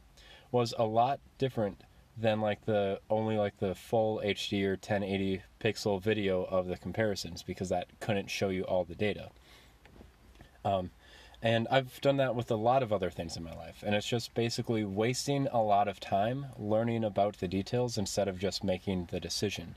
was 0.52 0.74
a 0.78 0.86
lot 0.86 1.20
different 1.38 1.84
than 2.18 2.42
like 2.42 2.66
the 2.66 3.00
only 3.10 3.38
like 3.38 3.58
the 3.60 3.76
full 3.76 4.22
HD 4.24 4.64
or 4.64 4.72
1080 4.72 5.42
pixel 5.62 6.02
video 6.02 6.44
of 6.46 6.68
the 6.68 6.78
comparisons 6.78 7.44
because 7.44 7.70
that 7.70 7.88
couldn't 8.00 8.30
show 8.30 8.50
you 8.50 8.64
all 8.64 8.84
the 8.84 8.96
data. 8.96 9.30
Um, 10.66 10.90
and 11.42 11.68
I've 11.70 12.02
done 12.02 12.18
that 12.18 12.36
with 12.36 12.50
a 12.50 12.56
lot 12.56 12.82
of 12.82 12.92
other 12.92 13.10
things 13.10 13.38
in 13.38 13.44
my 13.44 13.56
life. 13.56 13.84
And 13.86 13.94
it's 13.94 14.08
just 14.08 14.34
basically 14.34 14.84
wasting 14.84 15.48
a 15.48 15.62
lot 15.62 15.88
of 15.88 16.00
time 16.00 16.48
learning 16.58 17.04
about 17.04 17.38
the 17.38 17.48
details 17.48 17.98
instead 17.98 18.28
of 18.28 18.40
just 18.40 18.64
making 18.64 19.10
the 19.12 19.20
decision. 19.20 19.76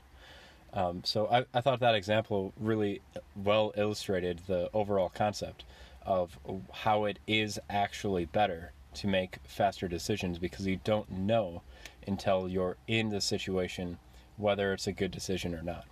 Um, 0.73 1.03
so 1.03 1.27
I, 1.27 1.45
I 1.53 1.61
thought 1.61 1.79
that 1.81 1.95
example 1.95 2.53
really 2.57 3.01
well 3.35 3.73
illustrated 3.75 4.41
the 4.47 4.69
overall 4.73 5.09
concept 5.09 5.63
of 6.03 6.39
how 6.71 7.05
it 7.05 7.19
is 7.27 7.59
actually 7.69 8.25
better 8.25 8.71
to 8.95 9.07
make 9.07 9.37
faster 9.45 9.87
decisions 9.87 10.39
because 10.39 10.65
you 10.65 10.79
don't 10.83 11.11
know 11.11 11.61
until 12.07 12.47
you're 12.49 12.77
in 12.87 13.09
the 13.09 13.21
situation 13.21 13.99
whether 14.37 14.73
it's 14.73 14.87
a 14.87 14.91
good 14.91 15.11
decision 15.11 15.53
or 15.53 15.61
not. 15.61 15.85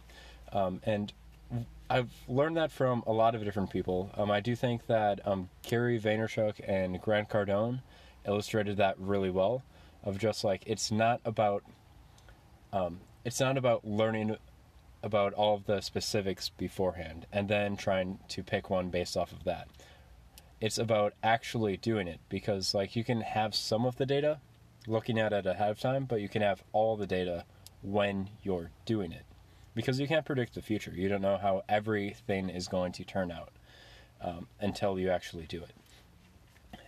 Um, 0.51 0.81
and 0.83 1.13
I've 1.91 2.11
learned 2.27 2.57
that 2.57 2.71
from 2.71 3.03
a 3.07 3.11
lot 3.11 3.33
of 3.33 3.43
different 3.43 3.71
people. 3.71 4.11
Um, 4.15 4.29
I 4.29 4.41
do 4.41 4.55
think 4.55 4.85
that 4.85 5.25
um, 5.25 5.49
Gary 5.63 5.99
Vaynerchuk 5.99 6.61
and 6.67 7.01
Grant 7.01 7.29
Cardone 7.29 7.81
illustrated 8.27 8.77
that 8.77 8.95
really 8.99 9.31
well. 9.31 9.63
Of 10.03 10.17
just 10.17 10.43
like 10.43 10.63
it's 10.65 10.91
not 10.91 11.19
about 11.25 11.63
um, 12.71 12.99
it's 13.25 13.39
not 13.39 13.57
about 13.57 13.85
learning 13.85 14.37
about 15.01 15.33
all 15.33 15.55
of 15.55 15.65
the 15.65 15.81
specifics 15.81 16.49
beforehand 16.49 17.25
and 17.33 17.49
then 17.49 17.75
trying 17.75 18.19
to 18.29 18.43
pick 18.43 18.69
one 18.69 18.89
based 18.89 19.17
off 19.17 19.31
of 19.31 19.43
that. 19.45 19.67
It's 20.61 20.77
about 20.77 21.13
actually 21.23 21.75
doing 21.75 22.07
it 22.07 22.19
because 22.29 22.73
like 22.73 22.95
you 22.95 23.03
can 23.03 23.21
have 23.21 23.55
some 23.55 23.85
of 23.85 23.97
the 23.97 24.05
data 24.05 24.39
looking 24.87 25.17
at 25.17 25.33
it 25.33 25.45
ahead 25.45 25.71
of 25.71 25.79
time, 25.79 26.05
but 26.05 26.21
you 26.21 26.29
can 26.29 26.41
have 26.41 26.63
all 26.71 26.95
the 26.95 27.07
data 27.07 27.45
when 27.81 28.29
you're 28.43 28.71
doing 28.85 29.11
it 29.11 29.23
because 29.79 29.97
you 29.97 30.09
can't 30.09 30.25
predict 30.25 30.55
the 30.55 30.61
future. 30.61 30.91
You 30.93 31.07
don't 31.07 31.21
know 31.21 31.37
how 31.37 31.63
everything 31.69 32.49
is 32.49 32.67
going 32.67 32.91
to 32.91 33.05
turn 33.05 33.31
out 33.31 33.53
um, 34.19 34.45
until 34.59 34.99
you 34.99 35.09
actually 35.09 35.45
do 35.45 35.63
it. 35.63 35.71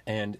And 0.06 0.38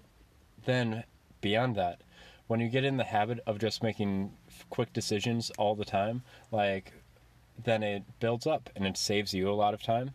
then 0.66 1.06
beyond 1.40 1.78
that, 1.78 2.02
when 2.48 2.60
you 2.60 2.68
get 2.68 2.84
in 2.84 2.98
the 2.98 3.06
habit 3.06 3.40
of 3.48 3.58
just 3.58 3.82
making 3.82 4.34
quick 4.70 4.92
decisions 4.92 5.50
all 5.58 5.76
the 5.76 5.86
time, 5.86 6.24
like 6.52 6.92
then 7.64 7.84
it 7.84 8.04
builds 8.20 8.46
up 8.46 8.70
and 8.76 8.86
it 8.86 8.98
saves 8.98 9.34
you 9.34 9.50
a 9.50 9.54
lot 9.54 9.74
of 9.74 9.82
time. 9.82 10.12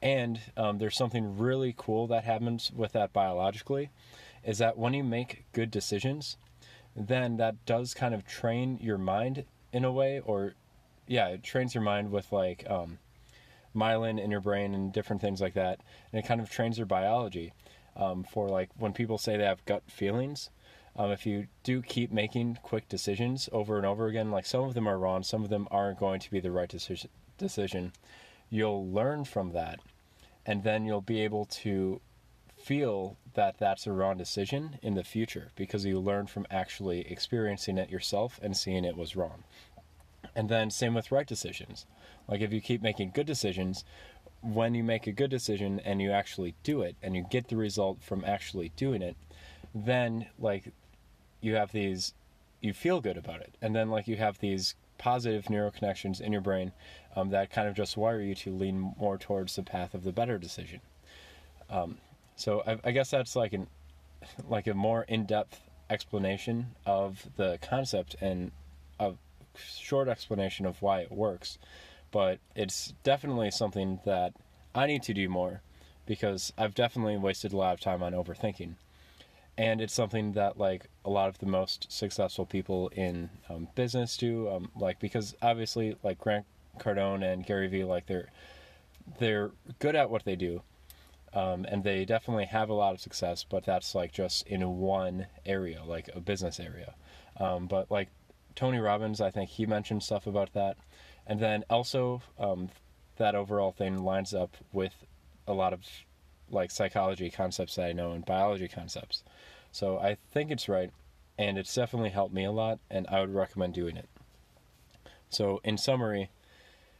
And 0.00 0.38
um, 0.56 0.78
there's 0.78 0.96
something 0.96 1.38
really 1.38 1.74
cool 1.76 2.06
that 2.06 2.22
happens 2.22 2.70
with 2.72 2.92
that 2.92 3.12
biologically, 3.12 3.90
is 4.44 4.58
that 4.58 4.78
when 4.78 4.94
you 4.94 5.02
make 5.02 5.44
good 5.52 5.72
decisions, 5.72 6.36
then 6.94 7.36
that 7.38 7.66
does 7.66 7.94
kind 7.94 8.14
of 8.14 8.24
train 8.24 8.78
your 8.80 8.96
mind 8.96 9.44
in 9.72 9.84
a 9.84 9.90
way, 9.90 10.20
or 10.20 10.54
yeah, 11.10 11.26
it 11.26 11.42
trains 11.42 11.74
your 11.74 11.82
mind 11.82 12.12
with 12.12 12.30
like 12.30 12.64
um, 12.70 12.98
myelin 13.74 14.22
in 14.22 14.30
your 14.30 14.40
brain 14.40 14.74
and 14.74 14.92
different 14.92 15.20
things 15.20 15.40
like 15.40 15.54
that, 15.54 15.80
and 16.12 16.20
it 16.20 16.26
kind 16.26 16.40
of 16.40 16.48
trains 16.48 16.78
your 16.78 16.86
biology 16.86 17.52
um, 17.96 18.22
for 18.22 18.48
like 18.48 18.70
when 18.78 18.92
people 18.92 19.18
say 19.18 19.36
they 19.36 19.44
have 19.44 19.64
gut 19.64 19.82
feelings. 19.88 20.50
Um, 20.96 21.10
if 21.10 21.26
you 21.26 21.48
do 21.64 21.82
keep 21.82 22.12
making 22.12 22.58
quick 22.62 22.88
decisions 22.88 23.48
over 23.52 23.76
and 23.76 23.84
over 23.84 24.06
again, 24.06 24.30
like 24.30 24.46
some 24.46 24.62
of 24.62 24.74
them 24.74 24.86
are 24.86 24.98
wrong, 24.98 25.24
some 25.24 25.42
of 25.42 25.50
them 25.50 25.66
aren't 25.72 25.98
going 25.98 26.20
to 26.20 26.30
be 26.30 26.38
the 26.38 26.52
right 26.52 26.68
decision, 26.68 27.10
decision 27.38 27.92
you'll 28.48 28.88
learn 28.88 29.24
from 29.24 29.50
that, 29.52 29.80
and 30.46 30.62
then 30.62 30.84
you'll 30.84 31.00
be 31.00 31.20
able 31.22 31.44
to 31.44 32.00
feel 32.56 33.16
that 33.34 33.58
that's 33.58 33.86
a 33.86 33.92
wrong 33.92 34.16
decision 34.16 34.78
in 34.82 34.94
the 34.94 35.04
future 35.04 35.50
because 35.56 35.84
you 35.84 35.98
learn 35.98 36.26
from 36.26 36.46
actually 36.50 37.00
experiencing 37.10 37.78
it 37.78 37.90
yourself 37.90 38.38
and 38.42 38.56
seeing 38.56 38.84
it 38.84 38.96
was 38.96 39.16
wrong. 39.16 39.44
And 40.34 40.48
then 40.48 40.70
same 40.70 40.94
with 40.94 41.12
right 41.12 41.26
decisions. 41.26 41.86
Like 42.28 42.40
if 42.40 42.52
you 42.52 42.60
keep 42.60 42.82
making 42.82 43.12
good 43.14 43.26
decisions, 43.26 43.84
when 44.42 44.74
you 44.74 44.82
make 44.82 45.06
a 45.06 45.12
good 45.12 45.30
decision 45.30 45.80
and 45.80 46.00
you 46.00 46.12
actually 46.12 46.54
do 46.62 46.82
it 46.82 46.96
and 47.02 47.14
you 47.14 47.26
get 47.28 47.48
the 47.48 47.56
result 47.56 48.02
from 48.02 48.24
actually 48.24 48.72
doing 48.76 49.02
it, 49.02 49.16
then 49.74 50.26
like 50.38 50.72
you 51.40 51.54
have 51.54 51.72
these 51.72 52.14
you 52.60 52.72
feel 52.72 53.00
good 53.00 53.16
about 53.16 53.40
it 53.40 53.54
and 53.62 53.74
then 53.74 53.90
like 53.90 54.06
you 54.06 54.16
have 54.16 54.38
these 54.38 54.74
positive 54.98 55.48
neural 55.48 55.70
connections 55.70 56.20
in 56.20 56.30
your 56.30 56.42
brain 56.42 56.72
um, 57.16 57.30
that 57.30 57.50
kind 57.50 57.66
of 57.66 57.74
just 57.74 57.96
wire 57.96 58.20
you 58.20 58.34
to 58.34 58.50
lean 58.50 58.94
more 58.98 59.16
towards 59.16 59.56
the 59.56 59.62
path 59.62 59.94
of 59.94 60.04
the 60.04 60.12
better 60.12 60.36
decision 60.36 60.80
um, 61.70 61.96
so 62.36 62.62
I, 62.66 62.78
I, 62.84 62.90
guess 62.90 63.10
that's 63.10 63.34
like 63.34 63.52
an 63.52 63.66
like 64.48 64.66
a 64.66 64.74
more 64.74 65.04
in-depth 65.04 65.60
explanation 65.88 66.74
of 66.84 67.26
the 67.36 67.58
concept 67.62 68.16
and 68.20 68.50
a 68.98 69.12
short 69.56 70.08
explanation 70.08 70.66
of 70.66 70.80
why 70.82 71.00
it 71.00 71.12
works 71.12 71.58
but 72.10 72.38
it's 72.54 72.92
definitely 73.02 73.50
something 73.50 74.00
that 74.04 74.32
i 74.74 74.86
need 74.86 75.02
to 75.02 75.14
do 75.14 75.28
more 75.28 75.62
because 76.06 76.52
i've 76.58 76.74
definitely 76.74 77.16
wasted 77.16 77.52
a 77.52 77.56
lot 77.56 77.72
of 77.74 77.80
time 77.80 78.02
on 78.02 78.12
overthinking. 78.12 78.74
And 79.58 79.80
it's 79.80 79.92
something 79.92 80.32
that 80.32 80.58
like 80.58 80.86
a 81.04 81.10
lot 81.10 81.28
of 81.28 81.38
the 81.38 81.46
most 81.46 81.92
successful 81.92 82.46
people 82.46 82.88
in 82.96 83.28
um, 83.48 83.68
business 83.74 84.16
do 84.16 84.48
um, 84.48 84.70
like 84.74 84.98
because 85.00 85.36
obviously 85.42 85.96
like 86.02 86.18
grant 86.18 86.46
cardone 86.78 87.22
and 87.22 87.44
gary 87.44 87.68
vee 87.68 87.84
like 87.84 88.06
they're 88.06 88.28
they're 89.18 89.50
good 89.80 89.94
at 89.94 90.08
what 90.08 90.24
they 90.24 90.34
do 90.34 90.62
um, 91.34 91.66
and 91.68 91.84
they 91.84 92.04
definitely 92.04 92.46
have 92.46 92.70
a 92.70 92.74
lot 92.74 92.94
of 92.94 93.00
success 93.00 93.44
but 93.48 93.64
that's 93.64 93.94
like 93.94 94.12
just 94.12 94.46
in 94.46 94.78
one 94.78 95.26
area 95.44 95.82
like 95.84 96.08
a 96.14 96.20
business 96.20 96.58
area. 96.58 96.94
Um, 97.38 97.66
but 97.66 97.90
like 97.90 98.08
tony 98.54 98.78
robbins 98.78 99.20
i 99.20 99.30
think 99.30 99.50
he 99.50 99.66
mentioned 99.66 100.02
stuff 100.02 100.26
about 100.26 100.52
that 100.52 100.76
and 101.26 101.40
then 101.40 101.64
also 101.70 102.22
um, 102.38 102.68
that 103.16 103.34
overall 103.34 103.72
thing 103.72 104.02
lines 104.02 104.34
up 104.34 104.56
with 104.72 104.94
a 105.46 105.52
lot 105.52 105.72
of 105.72 105.84
like 106.50 106.70
psychology 106.70 107.30
concepts 107.30 107.76
that 107.76 107.86
i 107.86 107.92
know 107.92 108.12
and 108.12 108.24
biology 108.24 108.68
concepts 108.68 109.22
so 109.72 109.98
I 109.98 110.16
think 110.32 110.50
it's 110.50 110.68
right, 110.68 110.90
and 111.38 111.56
it's 111.56 111.74
definitely 111.74 112.10
helped 112.10 112.34
me 112.34 112.44
a 112.44 112.52
lot, 112.52 112.80
and 112.90 113.06
I 113.08 113.20
would 113.20 113.34
recommend 113.34 113.74
doing 113.74 113.96
it. 113.96 114.08
So, 115.28 115.60
in 115.62 115.78
summary, 115.78 116.30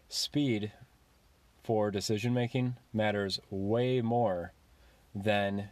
speed 0.08 0.72
for 1.64 1.90
decision 1.90 2.32
making 2.32 2.76
matters 2.92 3.40
way 3.50 4.00
more 4.00 4.52
than 5.14 5.68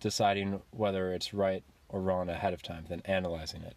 deciding 0.00 0.62
whether 0.70 1.12
it's 1.12 1.34
right 1.34 1.62
or 1.88 2.00
wrong 2.00 2.28
ahead 2.28 2.54
of 2.54 2.62
time 2.62 2.86
than 2.88 3.02
analyzing 3.04 3.62
it. 3.62 3.76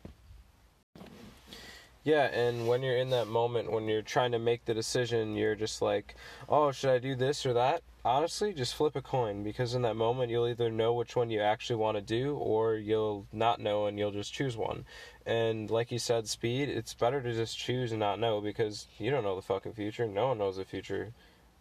Yeah, 2.08 2.28
and 2.34 2.70
when 2.70 2.84
you're 2.84 2.96
in 2.96 3.10
that 3.10 3.28
moment, 3.28 3.70
when 3.70 3.89
you're 3.89 4.02
trying 4.02 4.32
to 4.32 4.39
make 4.39 4.63
the 4.63 4.74
decision, 4.74 5.36
you're 5.36 5.56
just 5.56 5.82
like, 5.82 6.15
oh, 6.48 6.72
should 6.72 6.91
I 6.91 7.00
do 7.00 7.15
this 7.15 7.46
or 7.46 7.52
that? 7.52 7.84
honestly, 8.08 8.54
just 8.54 8.74
flip 8.74 8.96
a 8.96 9.02
coin 9.02 9.43
because 9.43 9.76
in 9.76 9.82
that 9.82 9.96
moment 9.96 10.32
you'll 10.32 10.48
either 10.48 10.72
know 10.72 10.93
which 10.93 11.15
one 11.15 11.30
you 11.30 11.41
actually 11.41 11.76
want 11.76 11.98
to 11.98 12.02
do 12.02 12.36
or 12.38 12.76
you'll 12.76 13.26
not 13.34 13.60
know 13.60 13.86
and 13.86 14.00
you'll 14.00 14.12
just 14.12 14.34
choose 14.34 14.56
one. 14.56 14.86
And 15.26 15.70
like 15.70 15.91
you 15.91 16.00
said, 16.00 16.28
speed, 16.28 16.70
it's 16.70 16.93
better 16.93 17.22
to 17.22 17.34
just 17.34 17.58
choose 17.58 17.91
and 17.91 18.00
not 18.00 18.20
know 18.20 18.39
because 18.39 18.88
you 18.98 19.12
don't 19.12 19.24
know 19.24 19.36
the 19.36 19.41
fucking 19.41 19.74
future. 19.74 20.08
No 20.08 20.30
one 20.30 20.38
knows 20.38 20.56
the 20.56 20.63
future. 20.63 21.12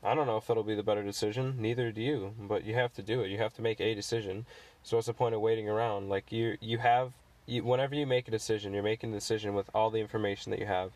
I 0.05 0.15
don't 0.15 0.29
know 0.29 0.37
if 0.37 0.47
that'll 0.47 0.63
be 0.63 0.77
the 0.77 0.85
better 0.85 1.03
decision, 1.03 1.57
neither 1.59 1.91
do 1.91 2.01
you, 2.01 2.35
but 2.39 2.65
you 2.65 2.75
have 2.75 2.93
to 2.95 3.03
do 3.03 3.23
it. 3.23 3.31
You 3.31 3.39
have 3.39 3.55
to 3.55 3.63
make 3.63 3.81
a 3.81 3.95
decision. 3.95 4.47
So 4.85 4.97
what's 4.97 5.09
the 5.09 5.15
point 5.15 5.35
of 5.35 5.41
waiting 5.41 5.69
around? 5.69 6.09
Like 6.09 6.31
you 6.31 6.57
you 6.61 6.79
have 6.79 7.13
you, 7.47 7.65
whenever 7.65 7.95
you 7.95 8.07
make 8.07 8.29
a 8.29 8.31
decision, 8.31 8.73
you're 8.73 8.83
making 8.83 9.11
a 9.11 9.15
decision 9.15 9.55
with 9.55 9.71
all 9.75 9.91
the 9.91 10.01
information 10.01 10.51
that 10.51 10.61
you 10.61 10.67
have 10.67 10.93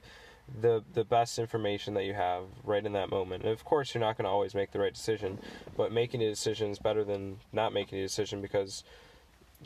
the 0.61 0.83
the 0.95 1.05
best 1.05 1.39
information 1.39 1.95
that 1.95 2.05
you 2.05 2.15
have 2.15 2.45
right 2.65 2.85
in 2.85 2.93
that 2.93 3.11
moment. 3.11 3.45
And 3.45 3.53
of 3.53 3.65
course, 3.65 3.95
you're 3.95 4.01
not 4.01 4.17
going 4.17 4.25
to 4.25 4.31
always 4.31 4.55
make 4.55 4.73
the 4.73 4.79
right 4.79 4.93
decision, 4.93 5.39
but 5.77 5.93
making 5.93 6.23
a 6.23 6.29
decision 6.29 6.71
is 6.71 6.79
better 6.79 7.05
than 7.05 7.39
not 7.53 7.73
making 7.73 7.99
a 7.99 8.03
decision 8.03 8.41
because 8.41 8.85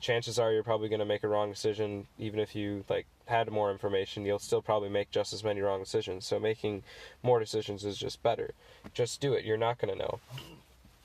chances 0.00 0.38
are 0.38 0.52
you're 0.52 0.64
probably 0.64 0.88
going 0.88 1.00
to 1.00 1.06
make 1.06 1.22
a 1.22 1.28
wrong 1.28 1.50
decision. 1.50 2.06
Even 2.18 2.40
if 2.40 2.54
you 2.54 2.84
like 2.88 3.06
had 3.26 3.50
more 3.50 3.70
information 3.72 4.26
you'll 4.26 4.38
still 4.38 4.60
probably 4.60 4.90
make 4.90 5.10
just 5.10 5.32
as 5.32 5.42
many 5.42 5.60
wrong 5.60 5.80
decisions. 5.80 6.26
So 6.26 6.38
making 6.38 6.82
more 7.22 7.40
decisions 7.40 7.84
is 7.84 7.96
just 7.96 8.22
better. 8.22 8.52
Just 8.92 9.20
do 9.20 9.32
it. 9.32 9.44
You're 9.44 9.56
not 9.56 9.78
going 9.78 9.96
to 9.96 9.98
know. 9.98 10.20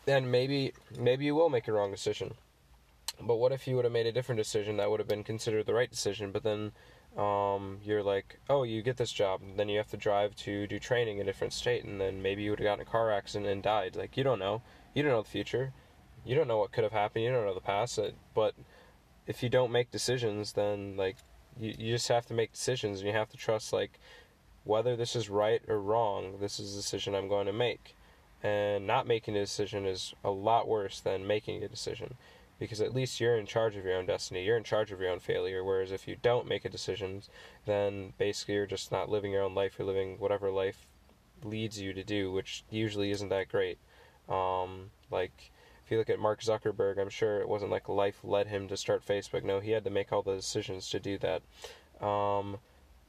And 0.08 0.32
maybe 0.32 0.74
maybe 0.98 1.26
you 1.26 1.36
will 1.36 1.50
make 1.50 1.68
a 1.68 1.72
wrong 1.72 1.92
decision 1.92 2.34
but 3.22 3.36
what 3.36 3.52
if 3.52 3.68
you 3.68 3.76
would 3.76 3.86
have 3.86 3.92
made 3.92 4.06
a 4.06 4.12
different 4.12 4.38
decision 4.38 4.78
that 4.78 4.90
would 4.90 5.00
have 5.00 5.08
been 5.08 5.24
considered 5.24 5.66
the 5.66 5.74
right 5.74 5.90
decision 5.90 6.32
but 6.32 6.44
then 6.44 6.72
um, 7.18 7.80
you're 7.84 8.04
like, 8.04 8.40
oh, 8.50 8.64
you 8.64 8.82
get 8.82 8.98
this 8.98 9.12
job, 9.12 9.42
and 9.42 9.58
then 9.58 9.68
you 9.68 9.78
have 9.78 9.90
to 9.90 9.98
drive 9.98 10.36
to 10.38 10.68
do 10.68 10.80
training 10.80 11.18
in 11.18 11.24
a 11.24 11.26
different 11.26 11.54
state, 11.54 11.84
and 11.84 12.00
then 12.00 12.22
maybe 12.22 12.44
you 12.44 12.52
would 12.52 12.60
have 12.60 12.66
gotten 12.66 12.82
a 12.82 12.90
car 12.90 13.12
accident 13.12 13.50
and 13.50 13.64
died. 13.64 13.96
Like, 13.96 14.16
you 14.16 14.24
don't 14.24 14.40
know. 14.40 14.62
You 14.94 15.04
don't 15.04 15.12
know 15.12 15.22
the 15.22 15.30
future. 15.30 15.74
You 16.26 16.36
don't 16.36 16.48
know 16.48 16.58
what 16.58 16.72
could 16.72 16.84
have 16.84 16.94
happened. 16.94 17.26
You 17.26 17.32
don't 17.32 17.46
know 17.46 17.54
the 17.54 17.62
past. 17.62 18.00
But 18.34 18.54
if 19.28 19.42
you 19.42 19.50
don't 19.50 19.72
make 19.72 19.92
decisions, 19.92 20.54
then, 20.54 20.96
like, 20.98 21.18
you, 21.60 21.74
you 21.78 21.94
just 21.94 22.08
have 22.10 22.26
to 22.28 22.34
make 22.34 22.54
decisions, 22.54 23.00
and 23.00 23.08
you 23.08 23.14
have 23.14 23.30
to 23.30 23.38
trust, 23.38 23.74
like, 23.74 24.00
whether 24.64 24.96
this 24.96 25.16
is 25.16 25.30
right 25.30 25.62
or 25.68 25.80
wrong, 25.80 26.38
this 26.40 26.60
is 26.60 26.74
a 26.74 26.78
decision 26.78 27.16
I'm 27.16 27.28
going 27.28 27.48
to 27.48 27.54
make. 27.54 27.96
And 28.44 28.88
not 28.88 29.08
making 29.08 29.36
a 29.36 29.42
decision 29.42 29.86
is 29.86 30.14
a 30.24 30.30
lot 30.30 30.68
worse 30.68 31.00
than 31.02 31.28
making 31.28 31.64
a 31.64 31.68
decision 31.68 32.16
because 32.60 32.82
at 32.82 32.93
least 32.93 33.19
you're 33.19 33.38
in 33.38 33.45
charge 33.45 33.76
of 33.76 33.86
your 33.86 33.95
own 33.95 34.06
destiny. 34.06 34.43
You're 34.43 34.58
in 34.58 34.63
charge 34.63 34.91
of 34.91 35.00
your 35.00 35.10
own 35.10 35.19
failure. 35.19 35.63
Whereas 35.63 35.91
if 35.91 36.08
you 36.08 36.17
don't 36.22 36.48
make 36.48 36.65
a 36.65 36.69
decision, 36.69 37.24
then 37.65 38.13
basically 38.17 38.56
you're 38.56 38.65
just 38.65 38.91
not 38.91 39.10
living 39.10 39.32
your 39.32 39.43
own 39.43 39.56
life. 39.56 39.76
You're 39.80 39.88
living 39.88 40.17
whatever 40.19 40.52
life 40.52 40.86
leads 41.43 41.80
you 41.80 41.93
to 41.93 42.04
do, 42.04 42.32
which 42.32 42.63
usually 42.69 43.12
isn't 43.12 43.30
that 43.30 43.50
great. 43.50 43.80
Um, 44.28 44.91
like 45.10 45.52
if 45.84 45.91
you 45.91 45.98
look 45.98 46.10
at 46.10 46.19
Mark 46.19 46.41
Zuckerberg, 46.41 47.00
I'm 47.00 47.10
sure 47.10 47.39
it 47.39 47.50
wasn't 47.50 47.72
like 47.72 47.89
life 47.89 48.19
led 48.24 48.48
him 48.48 48.67
to 48.67 48.78
start 48.78 49.06
Facebook. 49.06 49.43
No, 49.43 49.60
he 49.60 49.72
had 49.72 49.86
to 49.86 49.89
make 49.89 50.12
all 50.12 50.22
the 50.22 50.36
decisions 50.36 50.89
to 50.89 51.00
do 51.00 51.17
that. 51.17 51.41
Um, 52.06 52.58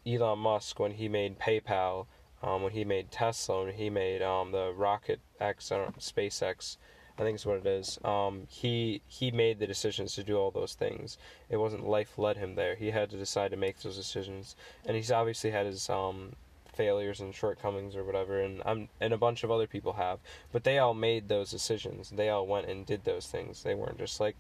Elon 0.07 0.39
Musk, 0.39 0.79
when 0.79 0.93
he 0.93 1.09
made 1.09 1.39
PayPal, 1.39 2.07
um, 2.43 2.63
when 2.63 2.73
he 2.73 2.85
made 2.85 3.11
Tesla, 3.11 3.65
when 3.65 3.75
he 3.75 3.91
made 3.91 4.23
um, 4.23 4.53
the 4.53 4.73
Rocket 4.73 5.21
X, 5.39 5.69
SpaceX, 5.69 6.79
I 7.21 7.23
think 7.23 7.37
is 7.37 7.45
what 7.45 7.59
it 7.59 7.67
is. 7.67 7.99
Um, 8.03 8.47
he 8.49 9.03
he 9.07 9.31
made 9.31 9.59
the 9.59 9.67
decisions 9.67 10.15
to 10.15 10.25
do 10.25 10.39
all 10.39 10.51
those 10.51 10.73
things. 10.73 11.19
It 11.51 11.59
wasn't 11.59 11.87
life 11.87 12.17
led 12.17 12.39
him 12.39 12.55
there. 12.55 12.77
He 12.77 12.93
had 12.93 13.11
to 13.11 13.19
decide 13.19 13.51
to 13.51 13.59
make 13.59 13.79
those 13.83 13.97
decisions, 13.97 14.57
and 14.87 14.97
he's 14.97 15.13
obviously 15.13 15.51
had 15.51 15.67
his 15.67 15.91
um, 15.91 16.33
failures 16.75 17.21
and 17.21 17.35
shortcomings 17.35 17.95
or 17.95 18.05
whatever, 18.05 18.41
and 18.41 18.63
I'm 18.65 18.89
and 19.03 19.13
a 19.13 19.19
bunch 19.19 19.45
of 19.45 19.51
other 19.51 19.67
people 19.67 19.93
have, 19.93 20.19
but 20.51 20.65
they 20.65 20.79
all 20.79 20.95
made 20.95 21.29
those 21.29 21.51
decisions. 21.51 22.09
They 22.09 22.31
all 22.31 22.47
went 22.47 22.69
and 22.69 22.87
did 22.87 23.05
those 23.05 23.27
things. 23.27 23.63
They 23.63 23.75
weren't 23.75 23.99
just 23.99 24.19
like, 24.19 24.37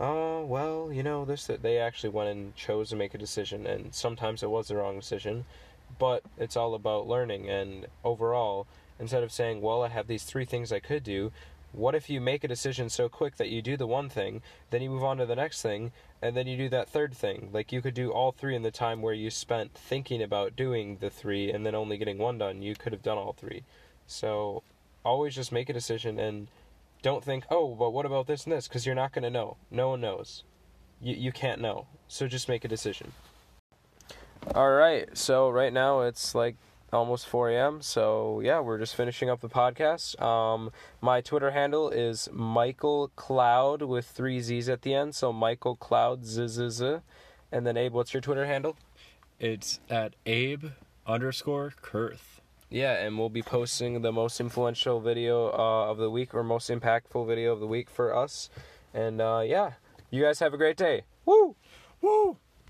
oh 0.00 0.46
well, 0.46 0.90
you 0.90 1.02
know 1.02 1.26
this. 1.26 1.46
That 1.46 1.62
they 1.62 1.76
actually 1.76 2.08
went 2.10 2.30
and 2.30 2.56
chose 2.56 2.88
to 2.88 2.96
make 2.96 3.12
a 3.12 3.18
decision, 3.18 3.66
and 3.66 3.94
sometimes 3.94 4.42
it 4.42 4.48
was 4.48 4.68
the 4.68 4.76
wrong 4.76 4.98
decision, 4.98 5.44
but 5.98 6.22
it's 6.38 6.56
all 6.56 6.74
about 6.74 7.06
learning. 7.06 7.50
And 7.50 7.86
overall, 8.02 8.66
instead 8.98 9.22
of 9.22 9.32
saying, 9.32 9.60
well, 9.60 9.82
I 9.82 9.88
have 9.88 10.06
these 10.06 10.22
three 10.22 10.46
things 10.46 10.72
I 10.72 10.80
could 10.80 11.04
do, 11.04 11.32
what 11.74 11.94
if 11.94 12.08
you 12.08 12.20
make 12.20 12.44
a 12.44 12.48
decision 12.48 12.88
so 12.88 13.08
quick 13.08 13.36
that 13.36 13.48
you 13.48 13.60
do 13.60 13.76
the 13.76 13.86
one 13.86 14.08
thing, 14.08 14.42
then 14.70 14.80
you 14.80 14.90
move 14.90 15.02
on 15.02 15.16
to 15.18 15.26
the 15.26 15.34
next 15.34 15.60
thing, 15.60 15.92
and 16.22 16.36
then 16.36 16.46
you 16.46 16.56
do 16.56 16.68
that 16.68 16.88
third 16.88 17.12
thing? 17.12 17.50
Like 17.52 17.72
you 17.72 17.82
could 17.82 17.94
do 17.94 18.10
all 18.10 18.32
three 18.32 18.54
in 18.54 18.62
the 18.62 18.70
time 18.70 19.02
where 19.02 19.14
you 19.14 19.28
spent 19.30 19.74
thinking 19.74 20.22
about 20.22 20.56
doing 20.56 20.98
the 21.00 21.10
three 21.10 21.50
and 21.50 21.66
then 21.66 21.74
only 21.74 21.98
getting 21.98 22.18
one 22.18 22.38
done. 22.38 22.62
You 22.62 22.74
could 22.74 22.92
have 22.92 23.02
done 23.02 23.18
all 23.18 23.32
three. 23.32 23.64
So 24.06 24.62
always 25.04 25.34
just 25.34 25.52
make 25.52 25.68
a 25.68 25.72
decision 25.72 26.18
and 26.18 26.48
don't 27.02 27.24
think, 27.24 27.44
oh, 27.50 27.74
but 27.74 27.90
what 27.90 28.06
about 28.06 28.26
this 28.26 28.44
and 28.44 28.52
this? 28.52 28.68
Because 28.68 28.86
you're 28.86 28.94
not 28.94 29.12
going 29.12 29.24
to 29.24 29.30
know. 29.30 29.56
No 29.70 29.90
one 29.90 30.00
knows. 30.00 30.44
You, 31.02 31.14
you 31.14 31.32
can't 31.32 31.60
know. 31.60 31.86
So 32.08 32.28
just 32.28 32.48
make 32.48 32.64
a 32.64 32.68
decision. 32.68 33.12
All 34.54 34.70
right. 34.70 35.08
So 35.16 35.50
right 35.50 35.72
now 35.72 36.02
it's 36.02 36.34
like 36.34 36.56
almost 36.94 37.26
4 37.26 37.50
a.m. 37.50 37.82
So 37.82 38.40
yeah, 38.40 38.60
we're 38.60 38.78
just 38.78 38.94
finishing 38.94 39.28
up 39.30 39.40
the 39.40 39.48
podcast. 39.48 40.20
Um, 40.20 40.70
my 41.00 41.20
Twitter 41.20 41.50
handle 41.50 41.90
is 41.90 42.28
Michael 42.32 43.10
Cloud 43.16 43.82
with 43.82 44.06
three 44.06 44.40
Z's 44.40 44.68
at 44.68 44.82
the 44.82 44.94
end. 44.94 45.14
So 45.14 45.32
Michael 45.32 45.76
Cloud 45.76 46.24
z 46.24 46.48
z 46.48 46.70
z. 46.70 46.96
And 47.52 47.66
then 47.66 47.76
Abe, 47.76 47.92
what's 47.92 48.12
your 48.12 48.20
Twitter 48.20 48.46
handle? 48.46 48.76
It's 49.38 49.80
at 49.90 50.14
Abe 50.26 50.66
underscore 51.06 51.72
Kurth. 51.82 52.40
Yeah, 52.70 52.94
and 52.94 53.18
we'll 53.18 53.28
be 53.28 53.42
posting 53.42 54.02
the 54.02 54.10
most 54.10 54.40
influential 54.40 55.00
video 55.00 55.48
uh, 55.48 55.90
of 55.90 55.98
the 55.98 56.10
week 56.10 56.34
or 56.34 56.42
most 56.42 56.70
impactful 56.70 57.26
video 57.26 57.52
of 57.52 57.60
the 57.60 57.66
week 57.66 57.88
for 57.88 58.14
us. 58.14 58.50
And 58.92 59.20
uh, 59.20 59.42
yeah, 59.44 59.72
you 60.10 60.22
guys 60.22 60.40
have 60.40 60.54
a 60.54 60.56
great 60.56 60.76
day. 60.76 61.04